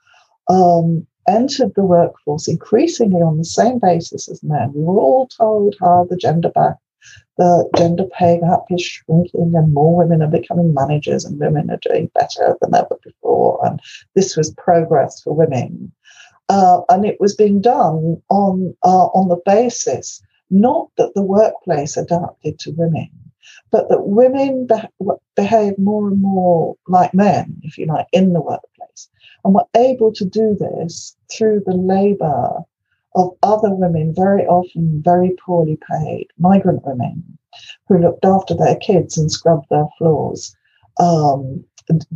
[0.50, 4.72] um, entered the workforce increasingly on the same basis as men.
[4.74, 6.78] We were all told how the gender back,
[7.38, 11.80] the gender pay gap is shrinking and more women are becoming managers and women are
[11.82, 13.66] doing better than ever before.
[13.66, 13.80] And
[14.16, 15.92] this was progress for women.
[16.50, 21.98] Uh, and it was being done on uh, on the basis not that the workplace
[21.98, 23.10] adapted to women,
[23.72, 28.42] but that women be- behave more and more like men, if you like, in the
[28.42, 28.68] workplace,
[29.44, 32.60] and were able to do this through the labour
[33.16, 37.38] of other women, very often very poorly paid, migrant women,
[37.88, 40.56] who looked after their kids and scrubbed their floors,
[41.00, 41.64] um,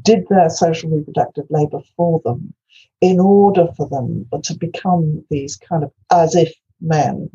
[0.02, 2.54] did their social reproductive labour for them
[3.02, 7.30] in order for them to become these kind of as if men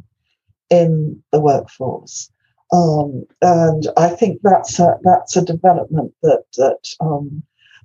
[0.70, 2.30] in the workforce.
[2.72, 7.42] Um, and I think that's a, that's a development that that um,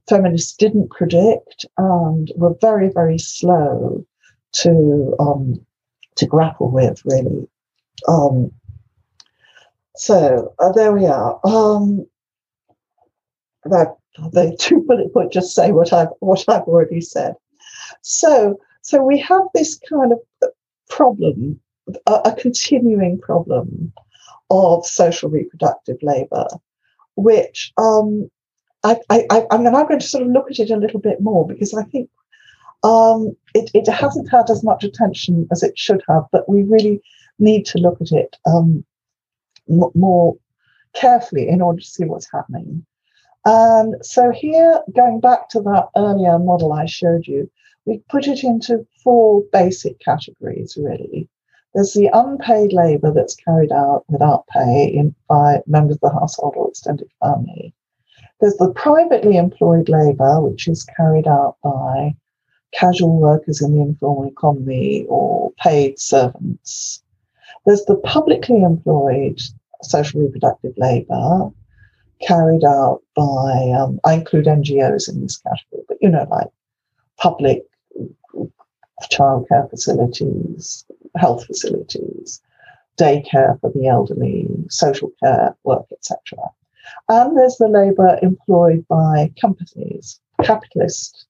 [0.08, 4.06] feminists didn't predict and were very very slow
[4.54, 5.66] to um,
[6.16, 7.48] to grapple with really.
[8.08, 8.52] Um,
[9.96, 11.40] so uh, there we are.
[11.46, 12.06] Um,
[13.66, 13.96] that
[14.32, 17.36] the two bullet point just say what I've what I've already said.
[18.02, 20.20] So, so we have this kind of
[20.90, 21.60] problem,
[22.08, 23.92] a, a continuing problem
[24.50, 26.48] of social reproductive labour,
[27.16, 28.30] which um,
[28.86, 31.20] I, I, I, mean, I'm going to sort of look at it a little bit
[31.20, 32.08] more because I think
[32.84, 37.02] um, it, it hasn't had as much attention as it should have, but we really
[37.40, 38.86] need to look at it um,
[39.68, 40.38] more
[40.94, 42.86] carefully in order to see what's happening.
[43.44, 47.50] And so here, going back to that earlier model I showed you,
[47.86, 51.28] we put it into four basic categories, really.
[51.74, 56.54] There's the unpaid labour that's carried out without pay in, by members of the household
[56.56, 57.74] or extended family.
[58.40, 62.16] There's the privately employed labour, which is carried out by
[62.74, 67.02] casual workers in the informal economy or paid servants.
[67.66, 69.40] There's the publicly employed
[69.82, 71.52] social reproductive labour
[72.22, 76.48] carried out by, um, I include NGOs in this category, but you know, like
[77.18, 77.64] public
[79.12, 80.86] childcare facilities,
[81.18, 82.42] health facilities,
[82.98, 86.20] daycare for the elderly, social care work, etc.
[87.10, 91.26] And there's the labour employed by companies, capitalist,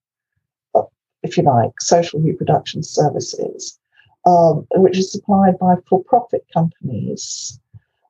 [1.23, 3.79] if you like, social reproduction services,
[4.25, 7.59] um, which is supplied by for-profit companies,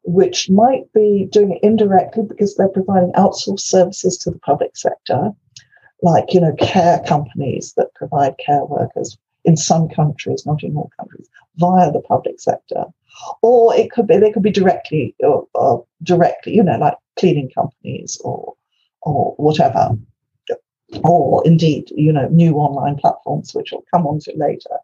[0.04, 5.32] which might be doing it indirectly because they're providing outsourced services to the public sector,
[6.04, 10.92] like you know care companies that provide care workers in some countries, not in all
[11.00, 12.86] countries, via the public sector.
[13.42, 17.50] Or it could be they could be directly or, or directly, you know, like cleaning
[17.50, 18.54] companies or
[19.02, 19.98] or whatever.
[21.04, 24.78] Or indeed, you know, new online platforms, which we'll come on to later.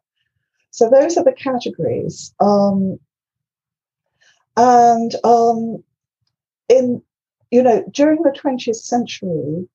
[0.72, 2.34] So those are the categories.
[2.40, 3.00] Um,
[4.58, 5.84] and um,
[6.70, 7.02] in
[7.52, 9.68] you know, during the 20th century,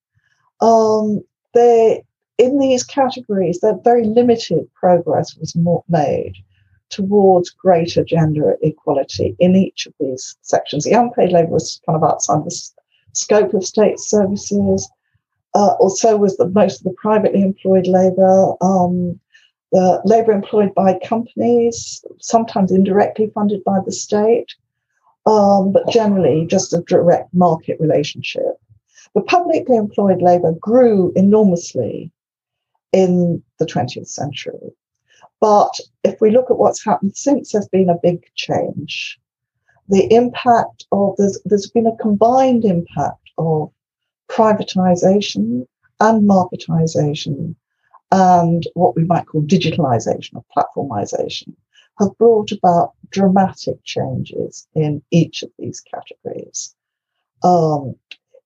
[0.63, 2.03] um, they
[2.39, 5.57] in these categories, that very limited progress was
[5.89, 6.35] made
[6.91, 10.85] towards greater gender equality in each of these sections.
[10.85, 12.71] The unpaid labour was kind of outside the
[13.13, 14.89] scope of state services.
[15.55, 18.53] Uh, also, was the most of the privately employed labour.
[18.61, 19.19] Um,
[19.73, 24.55] the labour employed by companies, sometimes indirectly funded by the state,
[25.27, 28.61] um, but generally just a direct market relationship.
[29.15, 32.13] The publicly employed labour grew enormously
[32.93, 34.73] in the 20th century.
[35.41, 35.73] But
[36.05, 39.19] if we look at what's happened since, there's been a big change.
[39.89, 43.71] The impact of there's, there's been a combined impact of
[44.29, 45.67] privatization
[46.01, 47.55] and marketization
[48.13, 51.55] and what we might call digitalization or platformization
[51.99, 56.75] have brought about dramatic changes in each of these categories.
[57.43, 57.97] Um,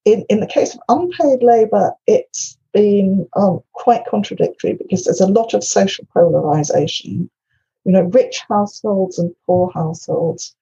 [0.05, 5.27] in, in the case of unpaid labor, it's been um, quite contradictory because there's a
[5.27, 7.31] lot of social polarization.
[7.85, 10.55] You know, rich households and poor households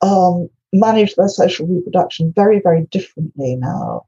[0.00, 4.06] um, manage their social reproduction very, very differently now.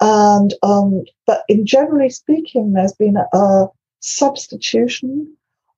[0.00, 3.68] And um, but in generally speaking, there's been a, a
[4.00, 5.34] substitution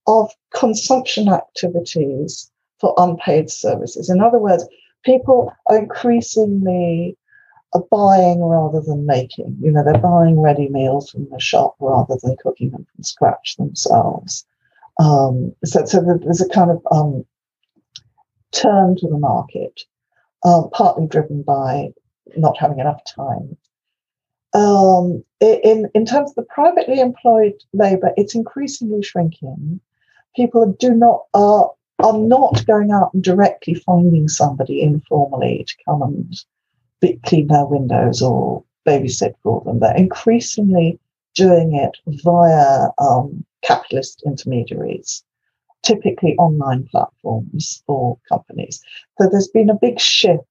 [0.06, 4.10] of consumption activities for unpaid services.
[4.10, 4.66] In other words,
[5.04, 7.16] people are increasingly
[7.74, 9.56] are buying rather than making.
[9.60, 13.56] You know, they're buying ready meals from the shop rather than cooking them from scratch
[13.56, 14.44] themselves.
[14.98, 17.24] Um, so, so there's a kind of um,
[18.52, 19.82] turn to the market,
[20.44, 21.92] um, partly driven by
[22.36, 23.56] not having enough time.
[24.52, 29.80] Um, in, in terms of the privately employed labour, it's increasingly shrinking.
[30.34, 31.70] People do not are
[32.02, 36.34] are not going out and directly finding somebody informally to come and
[37.24, 39.80] clean their windows or babysit for them.
[39.80, 40.98] They're increasingly
[41.34, 45.22] doing it via um, capitalist intermediaries,
[45.82, 48.82] typically online platforms or companies.
[49.20, 50.44] So there's been a big shift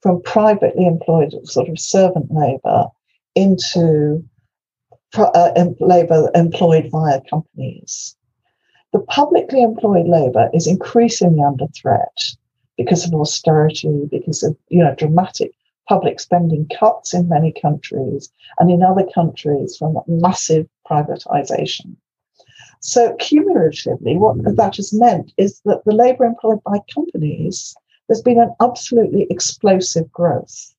[0.00, 2.86] from privately employed sort of servant labour
[3.34, 4.24] into
[5.16, 8.16] uh, labour employed via companies.
[8.92, 12.16] The publicly employed labour is increasingly under threat
[12.76, 15.52] because of austerity, because of you know dramatic
[15.90, 21.96] public spending cuts in many countries, and in other countries from massive privatization.
[22.78, 24.54] So, cumulatively, what mm.
[24.54, 27.74] that has meant is that the labour employed by companies,
[28.06, 30.72] there's been an absolutely explosive growth.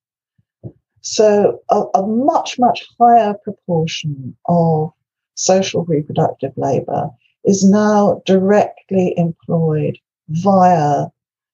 [1.01, 4.93] So, a, a much, much higher proportion of
[5.36, 7.09] social reproductive labour
[7.43, 9.97] is now directly employed
[10.29, 11.07] via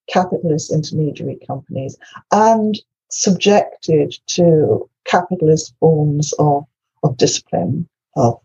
[0.07, 1.97] capitalist intermediary companies
[2.31, 2.79] and
[3.09, 6.65] subjected to capitalist forms of,
[7.03, 8.39] of discipline, of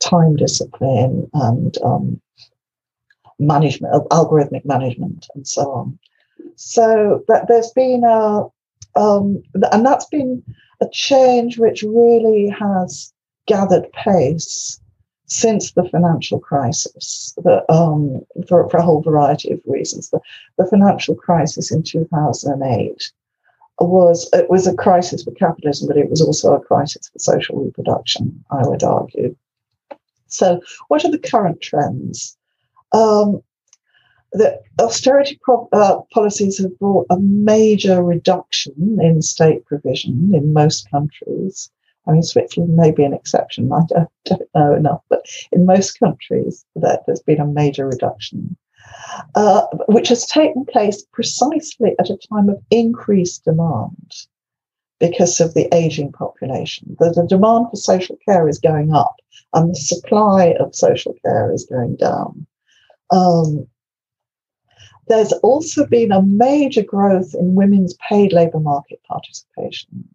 [0.00, 2.20] time discipline and um,
[3.38, 5.98] management, of algorithmic management, and so on.
[6.56, 8.44] So that there's been a,
[8.98, 9.42] um,
[9.72, 10.42] and that's been
[10.80, 13.12] a change which really has
[13.46, 14.80] gathered pace
[15.26, 20.10] since the financial crisis, the, um, for, for a whole variety of reasons.
[20.10, 20.20] The,
[20.56, 23.12] the financial crisis in 2008
[23.80, 27.56] was it was a crisis for capitalism, but it was also a crisis for social
[27.62, 28.44] reproduction.
[28.50, 29.36] I would argue.
[30.28, 32.36] So, what are the current trends?
[32.92, 33.42] Um,
[34.32, 40.90] the austerity pro- uh, policies have brought a major reduction in state provision in most
[40.90, 41.70] countries.
[42.06, 43.72] I mean, Switzerland may be an exception.
[43.72, 47.86] I don't, don't know enough, but in most countries, that there, has been a major
[47.86, 48.56] reduction,
[49.34, 54.12] uh, which has taken place precisely at a time of increased demand
[54.98, 56.96] because of the aging population.
[56.98, 59.16] The, the demand for social care is going up,
[59.52, 62.46] and the supply of social care is going down.
[63.10, 63.66] Um,
[65.08, 70.08] there's also been a major growth in women's paid labour market participation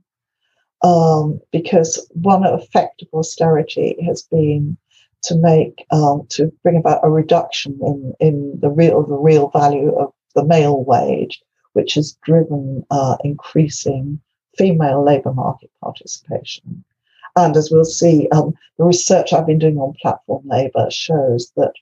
[0.84, 4.78] um, because one effect of austerity has been
[5.24, 9.96] to make um, to bring about a reduction in in the real the real value
[9.96, 11.42] of the male wage,
[11.74, 14.20] which has driven uh, increasing
[14.58, 16.84] female labour market participation.
[17.36, 21.74] And as we'll see, um, the research I've been doing on platform labour shows that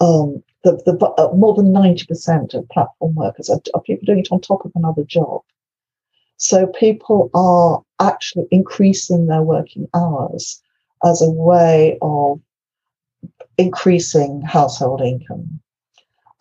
[0.00, 4.28] um, the, the uh, more than 90% of platform workers are, are people doing it
[4.30, 5.42] on top of another job.
[6.38, 10.62] So people are actually increasing their working hours
[11.04, 12.40] as a way of
[13.58, 15.60] increasing household income.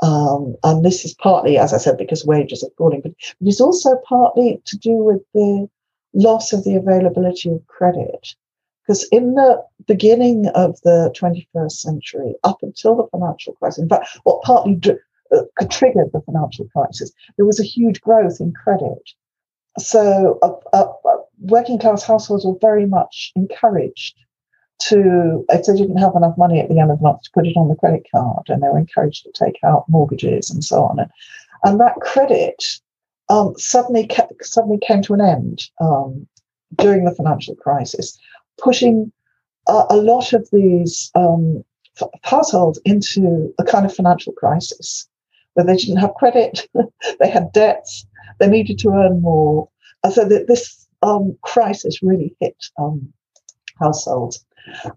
[0.02, 3.62] Um, and this is partly, as I said, because wages are falling, but it is
[3.62, 5.70] also partly to do with the
[6.14, 8.36] loss of the availability of credit.
[8.86, 14.20] Because in the beginning of the 21st century, up until the financial crisis, in fact,
[14.24, 14.80] what partly
[15.32, 19.12] uh, triggered the financial crisis, there was a huge growth in credit.
[19.80, 24.16] So uh, uh, uh, working class households were very much encouraged
[24.80, 27.48] to, if they didn't have enough money at the end of the month, to put
[27.48, 30.84] it on the credit card, and they were encouraged to take out mortgages and so
[30.84, 31.00] on.
[31.00, 31.12] And,
[31.64, 32.64] and that credit
[33.30, 34.10] um, suddenly
[34.42, 36.28] suddenly came to an end um,
[36.76, 38.18] during the financial crisis
[38.58, 39.12] pushing
[39.68, 41.64] a, a lot of these um,
[42.00, 45.08] f- households into a kind of financial crisis
[45.54, 46.68] where they didn't have credit,
[47.20, 48.06] they had debts,
[48.40, 49.70] they needed to earn more.
[50.04, 53.12] And so that this um, crisis really hit um,
[53.80, 54.46] households.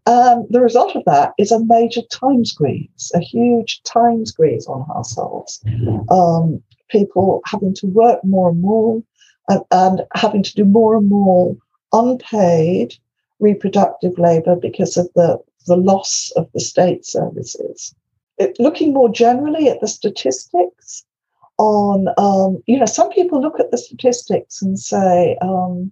[0.07, 4.87] And the result of that is a major time squeeze, a huge time squeeze on
[4.87, 5.63] households.
[6.11, 9.03] Um, people having to work more and more
[9.49, 11.57] and, and having to do more and more
[11.93, 12.95] unpaid
[13.41, 17.95] reproductive labour because of the, the loss of the state services.
[18.39, 21.05] It, looking more generally at the statistics
[21.59, 25.91] on, um, you know, some people look at the statistics and say, um,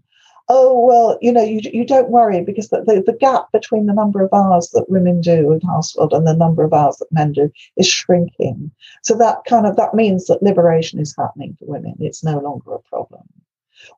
[0.49, 3.95] oh, well, you know, you, you don't worry because the, the, the, gap between the
[3.95, 7.33] number of hours that women do in household and the number of hours that men
[7.33, 8.71] do is shrinking.
[9.03, 11.95] So that kind of, that means that liberation is happening for women.
[11.99, 13.23] It's no longer a problem.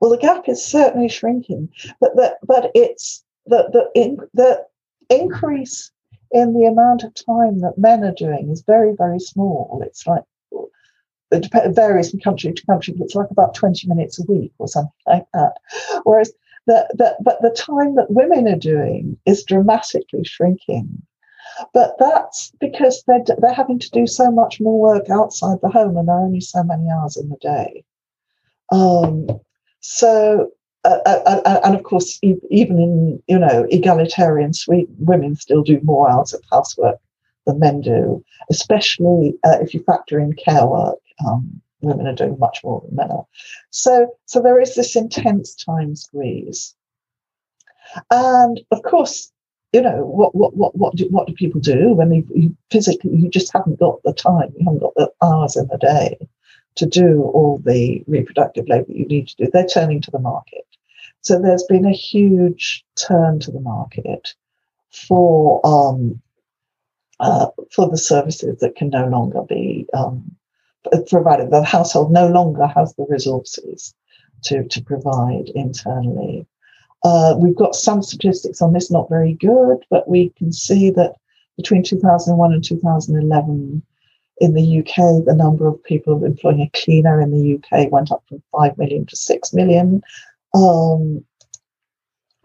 [0.01, 1.69] Well, the gap is certainly shrinking,
[2.01, 4.65] but that, but it's the the in, the
[5.09, 5.91] increase
[6.33, 9.83] in the amount of time that men are doing is very very small.
[9.85, 10.25] It's like
[11.31, 14.69] it varies from country to country, but it's like about 20 minutes a week or
[14.69, 15.55] something like that.
[16.05, 16.33] Whereas
[16.67, 21.03] the, the, but the time that women are doing is dramatically shrinking.
[21.75, 25.97] But that's because they're, they're having to do so much more work outside the home
[25.97, 27.85] and there are only so many hours in the day.
[28.71, 29.29] Um,
[29.81, 30.51] so
[30.85, 35.81] uh, uh, uh, and of course, even in you know egalitarian Sweden, women still do
[35.83, 36.99] more hours of housework
[37.47, 40.99] than men do, especially uh, if you factor in care work.
[41.27, 43.27] Um, women are doing much more than men are.
[43.71, 46.75] So, so there is this intense time squeeze,
[48.11, 49.33] and of course,
[49.73, 53.11] you know what what what what do, what do people do when you, you physically
[53.15, 56.17] you just haven't got the time, you haven't got the hours in the day
[56.77, 59.51] to do all the reproductive labour you need to do.
[59.53, 60.65] They're turning to the market.
[61.23, 64.35] So there's been a huge turn to the market
[64.91, 66.23] for um,
[67.21, 70.37] uh, for the services that can no longer be um,
[71.09, 71.51] provided.
[71.51, 73.95] The household no longer has the resources
[74.45, 76.47] to, to provide internally.
[77.05, 81.15] Uh, we've got some statistics on this, not very good, but we can see that
[81.57, 83.83] between 2001 and 2011,
[84.41, 88.23] in the UK, the number of people employing a cleaner in the UK went up
[88.29, 90.03] from 5 million to 6 million.
[90.55, 91.25] Um,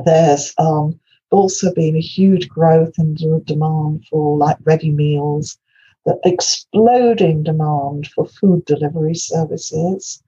[0.04, 1.00] there's um,
[1.32, 3.16] also been a huge growth in
[3.46, 5.58] demand for like ready meals,
[6.06, 10.22] the exploding demand for food delivery services,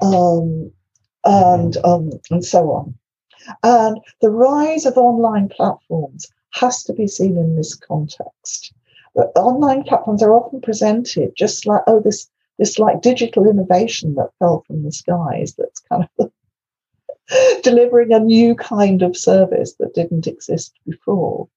[0.00, 0.70] um,
[1.24, 2.94] and um, and so on.
[3.62, 8.72] And the rise of online platforms has to be seen in this context.
[9.36, 12.28] Online platforms are often presented just like, oh, this
[12.58, 16.30] this like digital innovation that fell from the skies that's kind of
[17.62, 21.48] delivering a new kind of service that didn't exist before.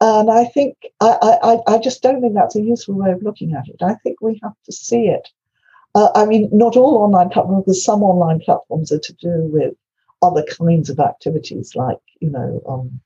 [0.00, 3.54] And I think I, I, I just don't think that's a useful way of looking
[3.54, 3.82] at it.
[3.82, 5.28] I think we have to see it.
[5.94, 9.74] Uh, I mean, not all online platforms, because some online platforms are to do with
[10.22, 13.00] other kinds of activities like, you know, um,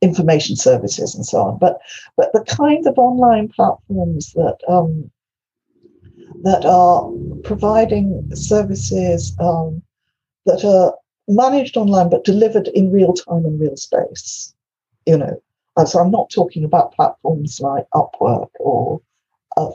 [0.00, 1.58] information services and so on.
[1.58, 1.78] But
[2.16, 5.10] but the kind of online platforms that um,
[6.42, 7.10] that are
[7.44, 9.82] providing services um,
[10.46, 10.94] that are
[11.28, 14.54] managed online but delivered in real time and real space,
[15.06, 15.40] you know,
[15.86, 19.00] so I'm not talking about platforms like Upwork or
[19.56, 19.70] uh,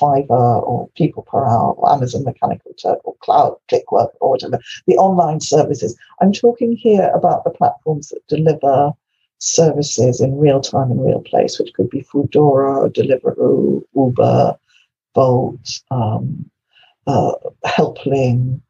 [0.00, 4.96] Fiverr or People Per Hour or Amazon Mechanical Turk or Cloud Clickwork or whatever, the
[4.96, 5.96] online services.
[6.20, 8.92] I'm talking here about the platforms that deliver
[9.38, 14.58] services in real time and real place, which could be Foodora, Deliveroo, Uber,
[15.14, 16.50] Bolt, um,
[17.06, 17.32] uh,
[17.64, 18.60] Helpling,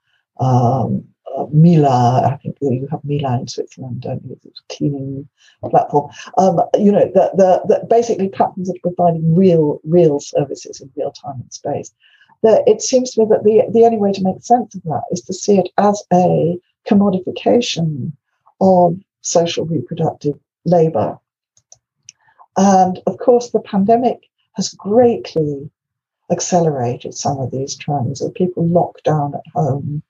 [0.40, 1.04] um,
[1.52, 4.38] Mila, I think you have Mila in Switzerland, don't you?
[4.44, 5.28] It's a cleaning
[5.62, 6.10] platform.
[6.36, 10.90] Um, you know, the, the, the, basically platforms that are providing real, real services in
[10.96, 11.92] real time and space.
[12.42, 15.02] The, it seems to me that the, the only way to make sense of that
[15.10, 16.58] is to see it as a
[16.88, 18.12] commodification
[18.60, 21.18] of social reproductive labour.
[22.56, 25.70] And of course, the pandemic has greatly
[26.30, 30.02] accelerated some of these trends of people locked down at home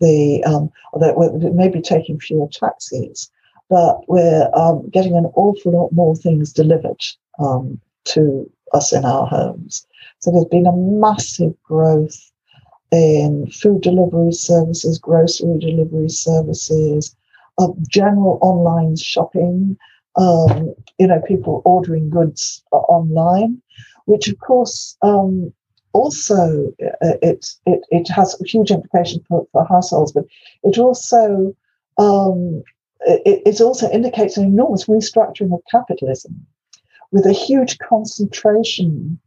[0.00, 0.70] the um,
[1.00, 1.16] that
[1.54, 3.30] maybe taking fewer taxis,
[3.68, 7.00] but we're um, getting an awful lot more things delivered
[7.38, 9.86] um, to us in our homes.
[10.18, 12.30] So there's been a massive growth
[12.92, 17.14] in food delivery services, grocery delivery services,
[17.58, 19.76] uh, general online shopping.
[20.16, 23.60] Um, you know, people ordering goods uh, online,
[24.06, 25.52] which of course um,
[25.96, 26.72] also
[27.02, 30.24] uh, it, it, it has huge implications for, for households, but
[30.62, 31.54] it also
[31.98, 32.62] um,
[33.00, 36.46] it, it, also indicates an enormous restructuring of capitalism
[37.12, 39.18] with a huge concentration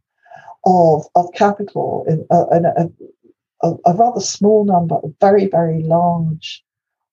[0.65, 6.63] of, of capital in, uh, a, a, a, rather small number of very, very large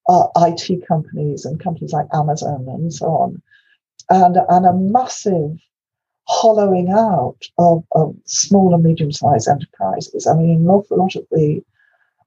[0.09, 3.43] uh, IT companies and companies like Amazon and so on,
[4.11, 5.57] and, and a massive
[6.27, 10.27] hollowing out of, of small and medium sized enterprises.
[10.27, 11.63] I mean, an awful lot of the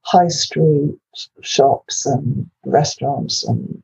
[0.02, 0.96] high street
[1.42, 3.82] shops and restaurants and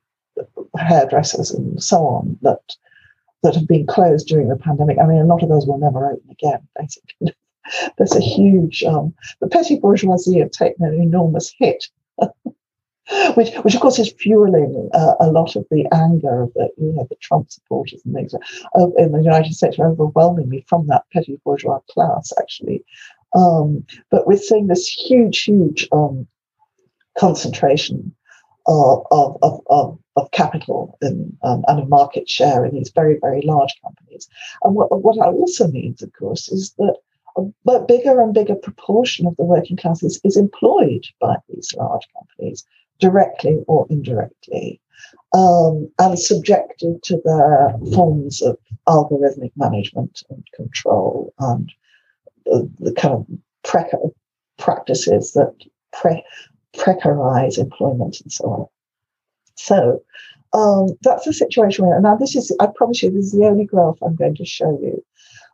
[0.78, 2.60] hairdressers and so on that
[3.42, 4.98] that have been closed during the pandemic.
[4.98, 6.66] I mean, a lot of those will never open again.
[6.78, 7.34] Basically,
[7.98, 11.88] there's a huge um, the petty bourgeoisie have taken an enormous hit
[13.34, 16.92] which, which of course is fueling uh, a lot of the anger of the, you
[16.92, 21.40] know, the Trump supporters and things uh, in the United States overwhelmingly from that petty
[21.44, 22.84] bourgeois class, actually.
[23.34, 26.26] Um, but we're seeing this huge, huge um,
[27.18, 28.14] concentration
[28.66, 33.42] of, of, of, of, capital and, um, and of market share in these very, very
[33.42, 34.28] large companies.
[34.64, 36.96] And what, what that also means, of course, is that
[37.36, 42.06] a bigger and bigger proportion of the working class is, is employed by these large
[42.16, 42.64] companies
[42.98, 44.80] directly or indirectly,
[45.34, 48.56] um, and subjected to their forms of
[48.88, 51.72] algorithmic management and control and
[52.44, 53.26] the, the kind of
[53.64, 54.12] preca-
[54.58, 55.52] practices that
[55.92, 56.24] pre-
[56.76, 58.66] precarize employment and so on.
[59.56, 60.02] So
[60.52, 62.02] um, that's the situation we're in.
[62.02, 64.78] Now, this is, I promise you, this is the only graph I'm going to show
[64.80, 65.04] you.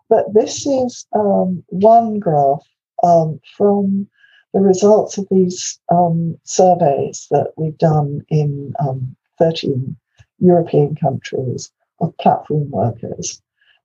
[0.09, 2.63] But this is um, one graph
[3.03, 4.07] um, from
[4.53, 9.97] the results of these um, surveys that we've done in um, 13
[10.39, 13.41] European countries of platform workers.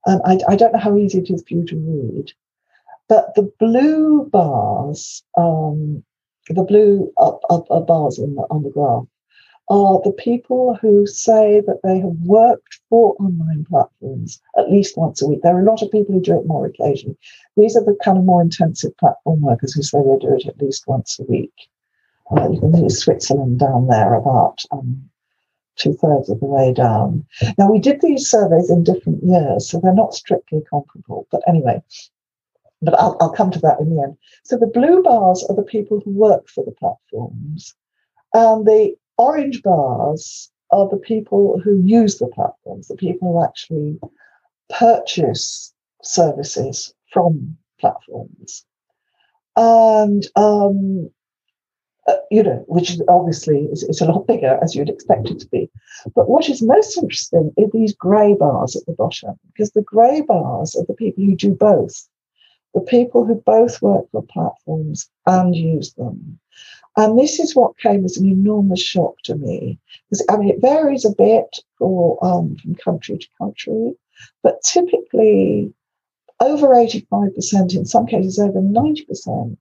[0.06, 2.32] And I, I, don't know how easy it is for you to read,
[3.08, 6.04] but the blue bars, um,
[6.48, 9.06] the blue up, up, up bars the, on the graph,
[9.70, 15.20] are the people who say that they have worked for online platforms at least once
[15.20, 15.40] a week.
[15.42, 17.18] There are a lot of people who do it more occasionally.
[17.56, 20.60] These are the kind of more intensive platform workers who say they do it at
[20.60, 21.52] least once a week.
[22.30, 25.08] Uh, you can see Switzerland down there about um,
[25.76, 27.26] two thirds of the way down.
[27.56, 31.26] Now, we did these surveys in different years, so they're not strictly comparable.
[31.30, 31.82] But anyway,
[32.82, 34.16] but I'll, I'll come to that in the end.
[34.44, 37.74] So the blue bars are the people who work for the platforms.
[38.34, 43.98] And the orange bars are the people who use the platforms, the people who actually
[44.70, 48.64] purchase services from platforms.
[49.56, 51.10] And um,
[52.06, 55.38] uh, you know, which is obviously is, is, a lot bigger as you'd expect it
[55.40, 55.70] to be.
[56.14, 60.22] But what is most interesting are these grey bars at the bottom, because the grey
[60.22, 62.08] bars are the people who do both,
[62.72, 66.38] the people who both work for platforms and use them.
[66.98, 69.78] And this is what came as an enormous shock to me,
[70.10, 73.92] because I mean it varies a bit for, um, from country to country,
[74.42, 75.72] but typically
[76.40, 79.56] over 85%, in some cases over 90%,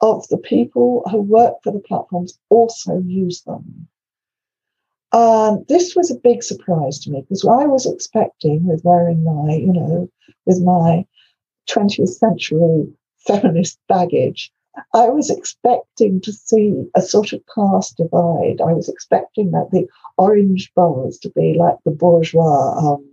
[0.00, 3.86] of the people who work for the platforms also use them.
[5.12, 9.22] And this was a big surprise to me because what I was expecting, with wearing
[9.22, 10.10] my, you know,
[10.46, 11.06] with my
[11.68, 12.88] 20th century
[13.18, 14.52] feminist baggage,
[14.94, 18.60] I was expecting to see a sort of class divide.
[18.60, 23.04] I was expecting that the orange bars to be like the bourgeois um,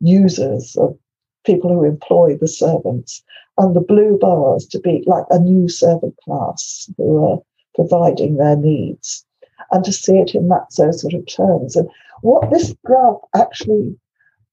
[0.00, 0.96] users of
[1.44, 3.22] people who employ the servants,
[3.58, 7.42] and the blue bars to be like a new servant class who are
[7.74, 9.26] providing their needs,
[9.70, 11.76] and to see it in that so sort of terms.
[11.76, 11.88] And
[12.22, 13.98] what this graph actually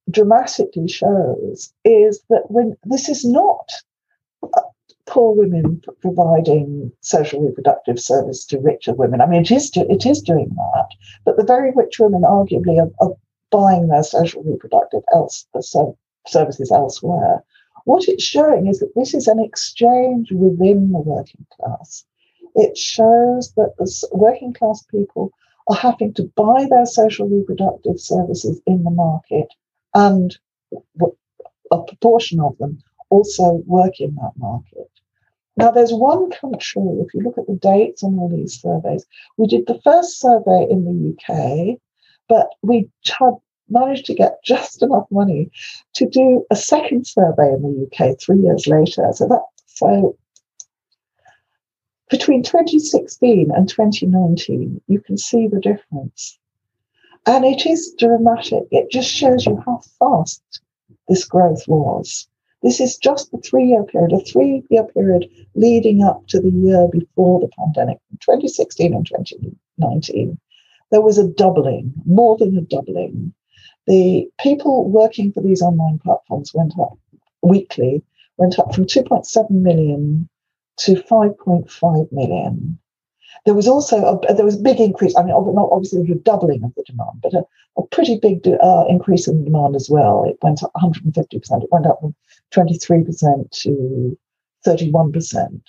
[0.10, 3.70] dramatically shows is that when this is not
[5.12, 9.20] poor women providing social reproductive service to richer women.
[9.20, 10.88] I mean, it is it is doing that,
[11.26, 13.14] but the very rich women arguably are, are
[13.52, 15.46] buying their social reproductive else,
[16.26, 17.44] services elsewhere.
[17.84, 22.06] What it's showing is that this is an exchange within the working class.
[22.56, 25.32] It shows that the working class people
[25.68, 29.48] are having to buy their social reproductive services in the market,
[29.94, 30.38] and
[31.72, 34.91] a proportion of them also work in that market.
[35.58, 39.06] Now, there's one country, if you look at the dates on all these surveys,
[39.38, 41.78] we did the first survey in the UK,
[42.30, 43.34] but we had
[43.70, 45.52] managed to get just enough money
[45.96, 49.08] to do a second survey in the UK three years later.
[49.14, 50.18] So that so
[52.10, 56.38] between 2016 and 2019, you can see the difference.
[57.26, 58.64] And it is dramatic.
[58.70, 60.62] It just shows you how fast
[61.08, 62.28] this growth was.
[62.64, 66.52] This is just the three year period, a three year period leading up to the
[66.52, 70.40] year before the pandemic, 2016 and 2019.
[70.92, 73.34] There was a doubling, more than a doubling
[73.88, 76.98] the people working for these online platforms went up
[77.42, 78.04] weekly,
[78.38, 80.30] went up from 2.7 million
[80.78, 82.80] to 5.5 million.
[83.46, 85.16] There was also a, there was a big increase.
[85.18, 87.44] I mean, not obviously a doubling of the demand, but a,
[87.78, 90.24] a pretty big uh, increase in demand as well.
[90.26, 91.64] It went up 150 percent.
[91.64, 92.14] It went up from
[92.52, 94.18] 23 percent to
[94.64, 95.64] 31 percent.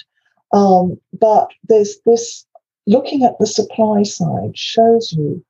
[0.52, 2.46] Um, but there's this
[2.86, 5.42] looking at the supply side shows you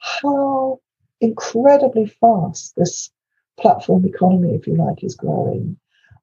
[0.00, 0.80] how
[1.20, 3.10] incredibly fast this
[3.58, 5.78] platform economy, if you like, is growing.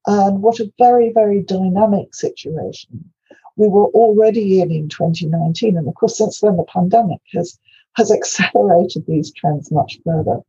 [0.06, 3.12] And what a very, very dynamic situation
[3.58, 5.78] we were already in in 2019.
[5.78, 7.60] And of course, since then, the pandemic has,
[7.96, 10.40] has accelerated these trends much further.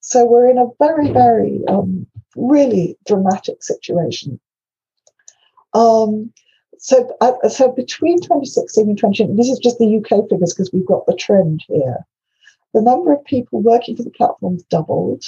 [0.00, 2.06] So we're in a very, very, um,
[2.36, 4.38] really dramatic situation.
[5.72, 6.32] Um,
[6.78, 10.86] so, uh, so between 2016 and 2020, this is just the UK figures because we've
[10.86, 12.04] got the trend here
[12.74, 15.24] the number of people working for the platforms doubled.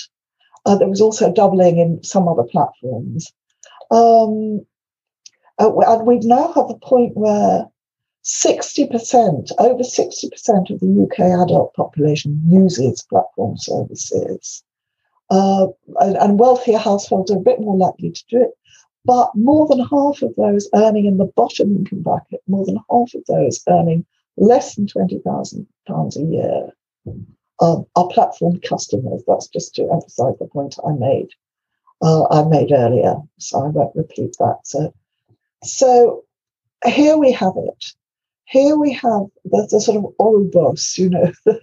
[0.66, 3.32] Uh, there was also doubling in some other platforms.
[3.91, 4.66] Um,
[5.59, 7.66] uh, and we now have a point where
[8.24, 14.62] 60%, over 60% of the UK adult population uses platform services.
[15.30, 15.66] Uh,
[16.00, 18.50] and, and wealthier households are a bit more likely to do it.
[19.04, 23.14] But more than half of those earning in the bottom income bracket, more than half
[23.14, 24.04] of those earning
[24.36, 26.72] less than £20,000 a year,
[27.61, 29.22] um, our platform customers.
[29.26, 31.28] That's just to emphasize the point I made.
[32.02, 34.59] Uh, I made earlier, so I won't repeat that.
[34.64, 34.92] So,
[35.64, 36.24] so
[36.84, 37.84] here we have it.
[38.44, 41.61] Here we have the, the sort of Ouroboros, you know, the,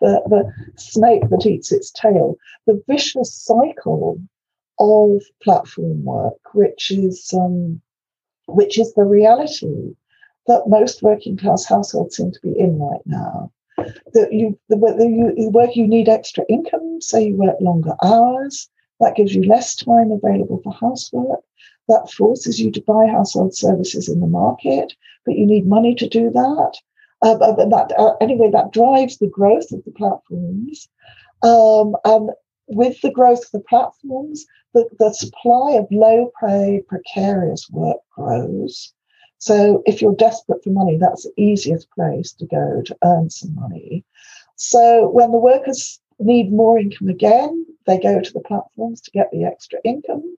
[0.00, 2.36] the, the snake that eats its tail,
[2.66, 4.20] the vicious cycle
[4.80, 7.80] of platform work, which is um,
[8.46, 9.94] which is the reality
[10.46, 15.32] that most working class households seem to be in right now that you the, you,
[15.36, 18.68] you work you need extra income, so you work longer hours.
[19.00, 21.40] That gives you less time available for housework.
[21.88, 24.94] That forces you to buy household services in the market,
[25.26, 26.72] but you need money to do that.
[27.22, 30.88] Uh, that uh, anyway, that drives the growth of the platforms.
[31.42, 32.30] Um, and
[32.68, 38.92] with the growth of the platforms, the, the supply of low paid, precarious work grows.
[39.38, 43.54] So if you're desperate for money, that's the easiest place to go to earn some
[43.54, 44.04] money.
[44.56, 49.30] So when the workers need more income again, they go to the platforms to get
[49.30, 50.36] the extra income.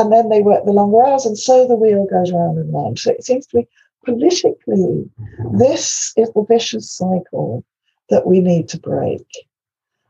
[0.00, 2.98] And then they work the longer hours, and so the wheel goes round and round.
[2.98, 3.68] So it seems to me
[4.04, 5.10] politically,
[5.52, 7.64] this is the vicious cycle
[8.08, 9.26] that we need to break.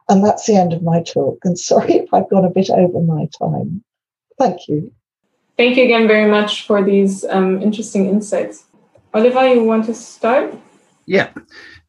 [0.08, 1.38] And that's the end of my talk.
[1.44, 3.82] And sorry if I've gone a bit over my time.
[4.38, 4.92] Thank you.
[5.56, 8.64] Thank you again very much for these um, interesting insights.
[9.12, 10.54] Oliver, you want to start?
[11.06, 11.30] Yeah.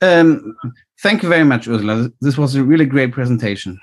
[0.02, 0.58] Um,
[1.04, 2.12] thank you very much, Ursula.
[2.20, 3.80] This was a really great presentation.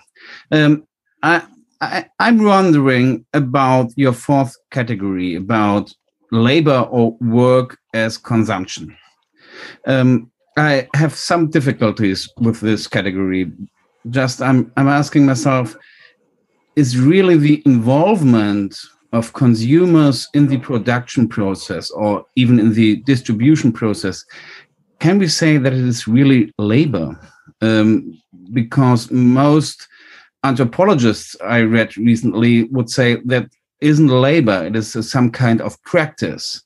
[0.51, 0.85] Um,
[1.23, 1.43] I,
[1.81, 5.93] I, I'm wondering about your fourth category about
[6.31, 8.97] labor or work as consumption.
[9.87, 13.53] Um, I have some difficulties with this category.
[14.11, 15.77] Just I'm I'm asking myself,
[16.75, 18.77] is really the involvement
[19.13, 24.25] of consumers in the production process or even in the distribution process,
[24.99, 27.19] can we say that it is really labor?
[27.63, 28.21] Um,
[28.53, 29.89] because most
[30.45, 33.49] anthropologists I read recently would say that
[33.81, 36.63] isn't labor, it is some kind of practice.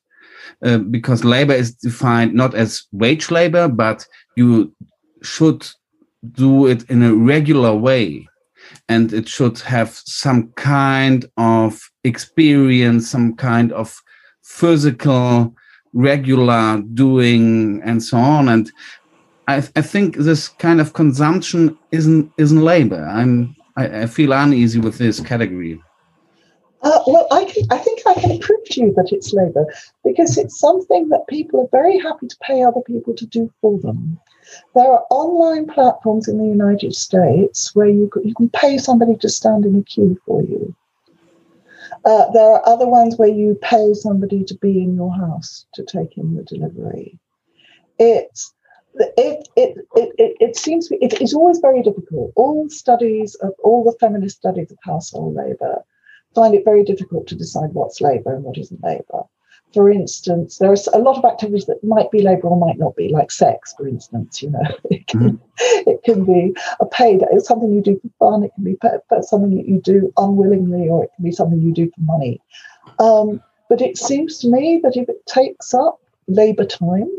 [0.65, 4.07] Uh, because labor is defined not as wage labor, but
[4.37, 4.73] you
[5.23, 5.67] should
[6.33, 8.29] do it in a regular way.
[8.89, 14.01] And it should have some kind of experience, some kind of
[14.43, 15.53] physical,
[15.93, 18.49] regular doing, and so on.
[18.49, 18.71] And
[19.49, 23.05] I, I think this kind of consumption isn't isn't labor.
[23.05, 25.81] I'm I, I feel uneasy with this category.
[26.83, 29.67] Uh, well, I, can, I think I can prove to you that it's labour
[30.05, 33.79] because it's something that people are very happy to pay other people to do for
[33.79, 34.19] them.
[34.75, 39.29] There are online platforms in the United States where you, you can pay somebody to
[39.29, 40.75] stand in a queue for you.
[42.05, 45.85] Uh, there are other ones where you pay somebody to be in your house to
[45.85, 47.17] take in the delivery.
[47.99, 48.53] It's
[48.95, 52.33] it, it, it, it, it seems it is always very difficult.
[52.37, 55.83] All studies of all the feminist studies of household labour
[56.35, 59.23] find it very difficult to decide what's labour and what isn't labour.
[59.75, 62.95] For instance, there are a lot of activities that might be labour or might not
[62.95, 64.43] be, like sex, for instance.
[64.43, 65.89] You know, it can, mm-hmm.
[65.89, 68.45] it can be a paid, it's something you do for fun.
[68.45, 68.77] It can be
[69.23, 72.41] something that you do unwillingly, or it can be something you do for money.
[72.99, 77.11] Um, but it seems to me that if it takes up labour time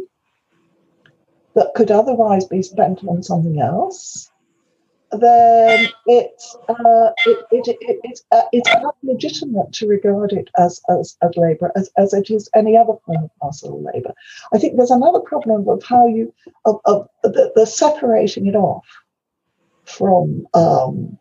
[1.56, 4.32] that could otherwise be spent on something else,
[5.12, 8.70] then it's uh, it, it, it, it's uh, it's
[9.04, 13.24] legitimate to regard it as as, as labour as, as it is any other form
[13.24, 14.14] of household labour.
[14.54, 16.34] I think there's another problem of how you
[16.66, 18.86] of, of the, the separating it off
[19.86, 21.18] from um,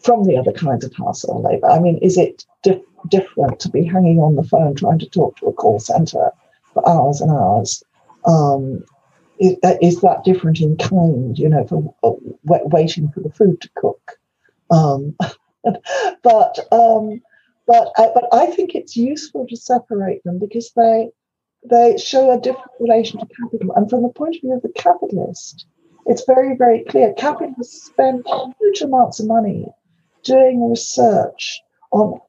[0.00, 1.68] from the other kinds of household labour.
[1.68, 5.36] I mean, is it dif- different to be hanging on the phone trying to talk
[5.38, 6.30] to a call centre
[6.72, 7.82] for hours and hours?
[8.24, 8.82] Um,
[9.38, 12.12] is, uh, is that different in kind, you know, for uh,
[12.44, 14.18] waiting for the food to cook?
[14.70, 15.16] Um,
[16.22, 17.20] but um,
[17.66, 21.10] but I, but I think it's useful to separate them because they
[21.68, 24.68] they show a different relation to capital, and from the point of view of the
[24.70, 25.66] capitalist,
[26.06, 27.12] it's very very clear.
[27.14, 28.26] Capitalists spend
[28.60, 29.66] huge amounts of money
[30.22, 31.60] doing research
[31.92, 32.20] on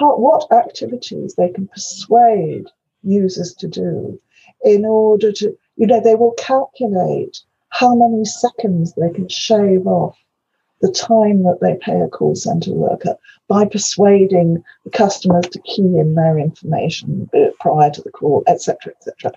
[0.00, 2.66] what activities they can persuade
[3.02, 4.20] users to do
[4.64, 10.16] in order to you know, they will calculate how many seconds they can shave off
[10.82, 13.16] the time that they pay a call center worker
[13.48, 17.28] by persuading the customers to key in their information
[17.60, 19.32] prior to the call, etc., etc.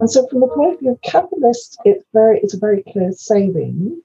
[0.00, 3.12] And so, from the point of view of capitalists, it's very it's a very clear
[3.12, 4.00] saving.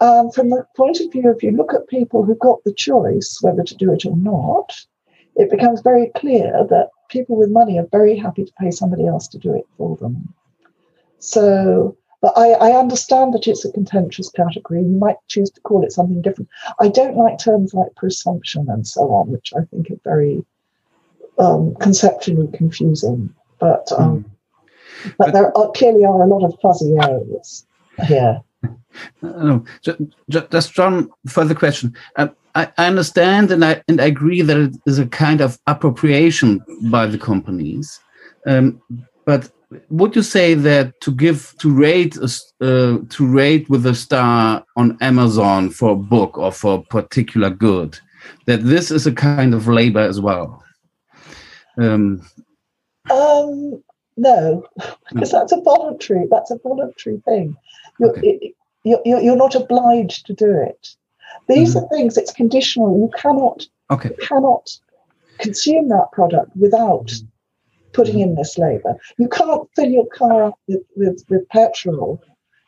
[0.00, 3.38] Um, from the point of view, if you look at people who've got the choice
[3.42, 4.74] whether to do it or not,
[5.36, 9.28] it becomes very clear that people with money are very happy to pay somebody else
[9.28, 10.32] to do it for them.
[11.20, 14.80] So, but I, I, understand that it's a contentious category.
[14.80, 16.50] You might choose to call it something different.
[16.80, 20.44] I don't like terms like prosumption and so on, which I think are very
[21.38, 23.32] um, conceptually confusing.
[23.58, 24.24] But um,
[25.04, 25.14] mm.
[25.18, 27.66] but, there are, clearly are a lot of fuzzy areas
[28.06, 28.40] here.
[29.22, 29.64] No,
[30.28, 31.94] just one further question.
[32.16, 35.58] Um, I, I understand and I and I agree that it is a kind of
[35.66, 38.00] appropriation by the companies,
[38.46, 38.80] um,
[39.24, 39.50] but
[39.88, 44.98] would you say that to give to rate uh, to rate with a star on
[45.00, 47.98] Amazon for a book or for a particular good,
[48.46, 50.62] that this is a kind of labor as well?
[51.78, 52.26] Um,
[53.10, 53.82] um
[54.16, 54.66] no,
[55.12, 56.26] because that's a voluntary.
[56.30, 57.56] That's a voluntary thing.
[57.98, 58.54] You're, okay.
[58.84, 60.88] you're, you're not obliged to do it.
[61.48, 61.82] These mm -hmm.
[61.82, 62.16] are things.
[62.16, 62.98] It's conditional.
[62.98, 63.68] You cannot.
[63.88, 64.10] Okay.
[64.10, 64.80] You cannot
[65.38, 67.10] consume that product without.
[67.92, 68.96] Putting in this labour.
[69.18, 72.22] You can't fill your car up with, with, with petrol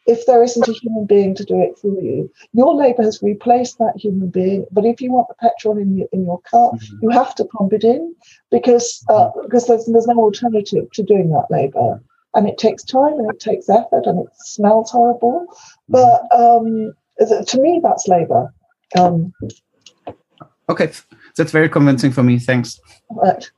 [0.07, 2.31] if there isn't a human being to do it for you.
[2.53, 6.09] Your labour has replaced that human being, but if you want the petrol in your,
[6.13, 6.97] in your car, mm-hmm.
[7.03, 8.15] you have to pump it in
[8.51, 12.03] because uh, because there's, there's no alternative to doing that labour.
[12.35, 15.47] and it takes time and it takes effort and it smells horrible.
[15.89, 16.95] But um,
[17.47, 18.53] to me, that's labor.
[18.99, 19.33] Um,
[20.69, 20.91] okay,
[21.37, 22.39] that's very convincing for me.
[22.39, 22.81] Thanks.
[23.11, 23.51] Right.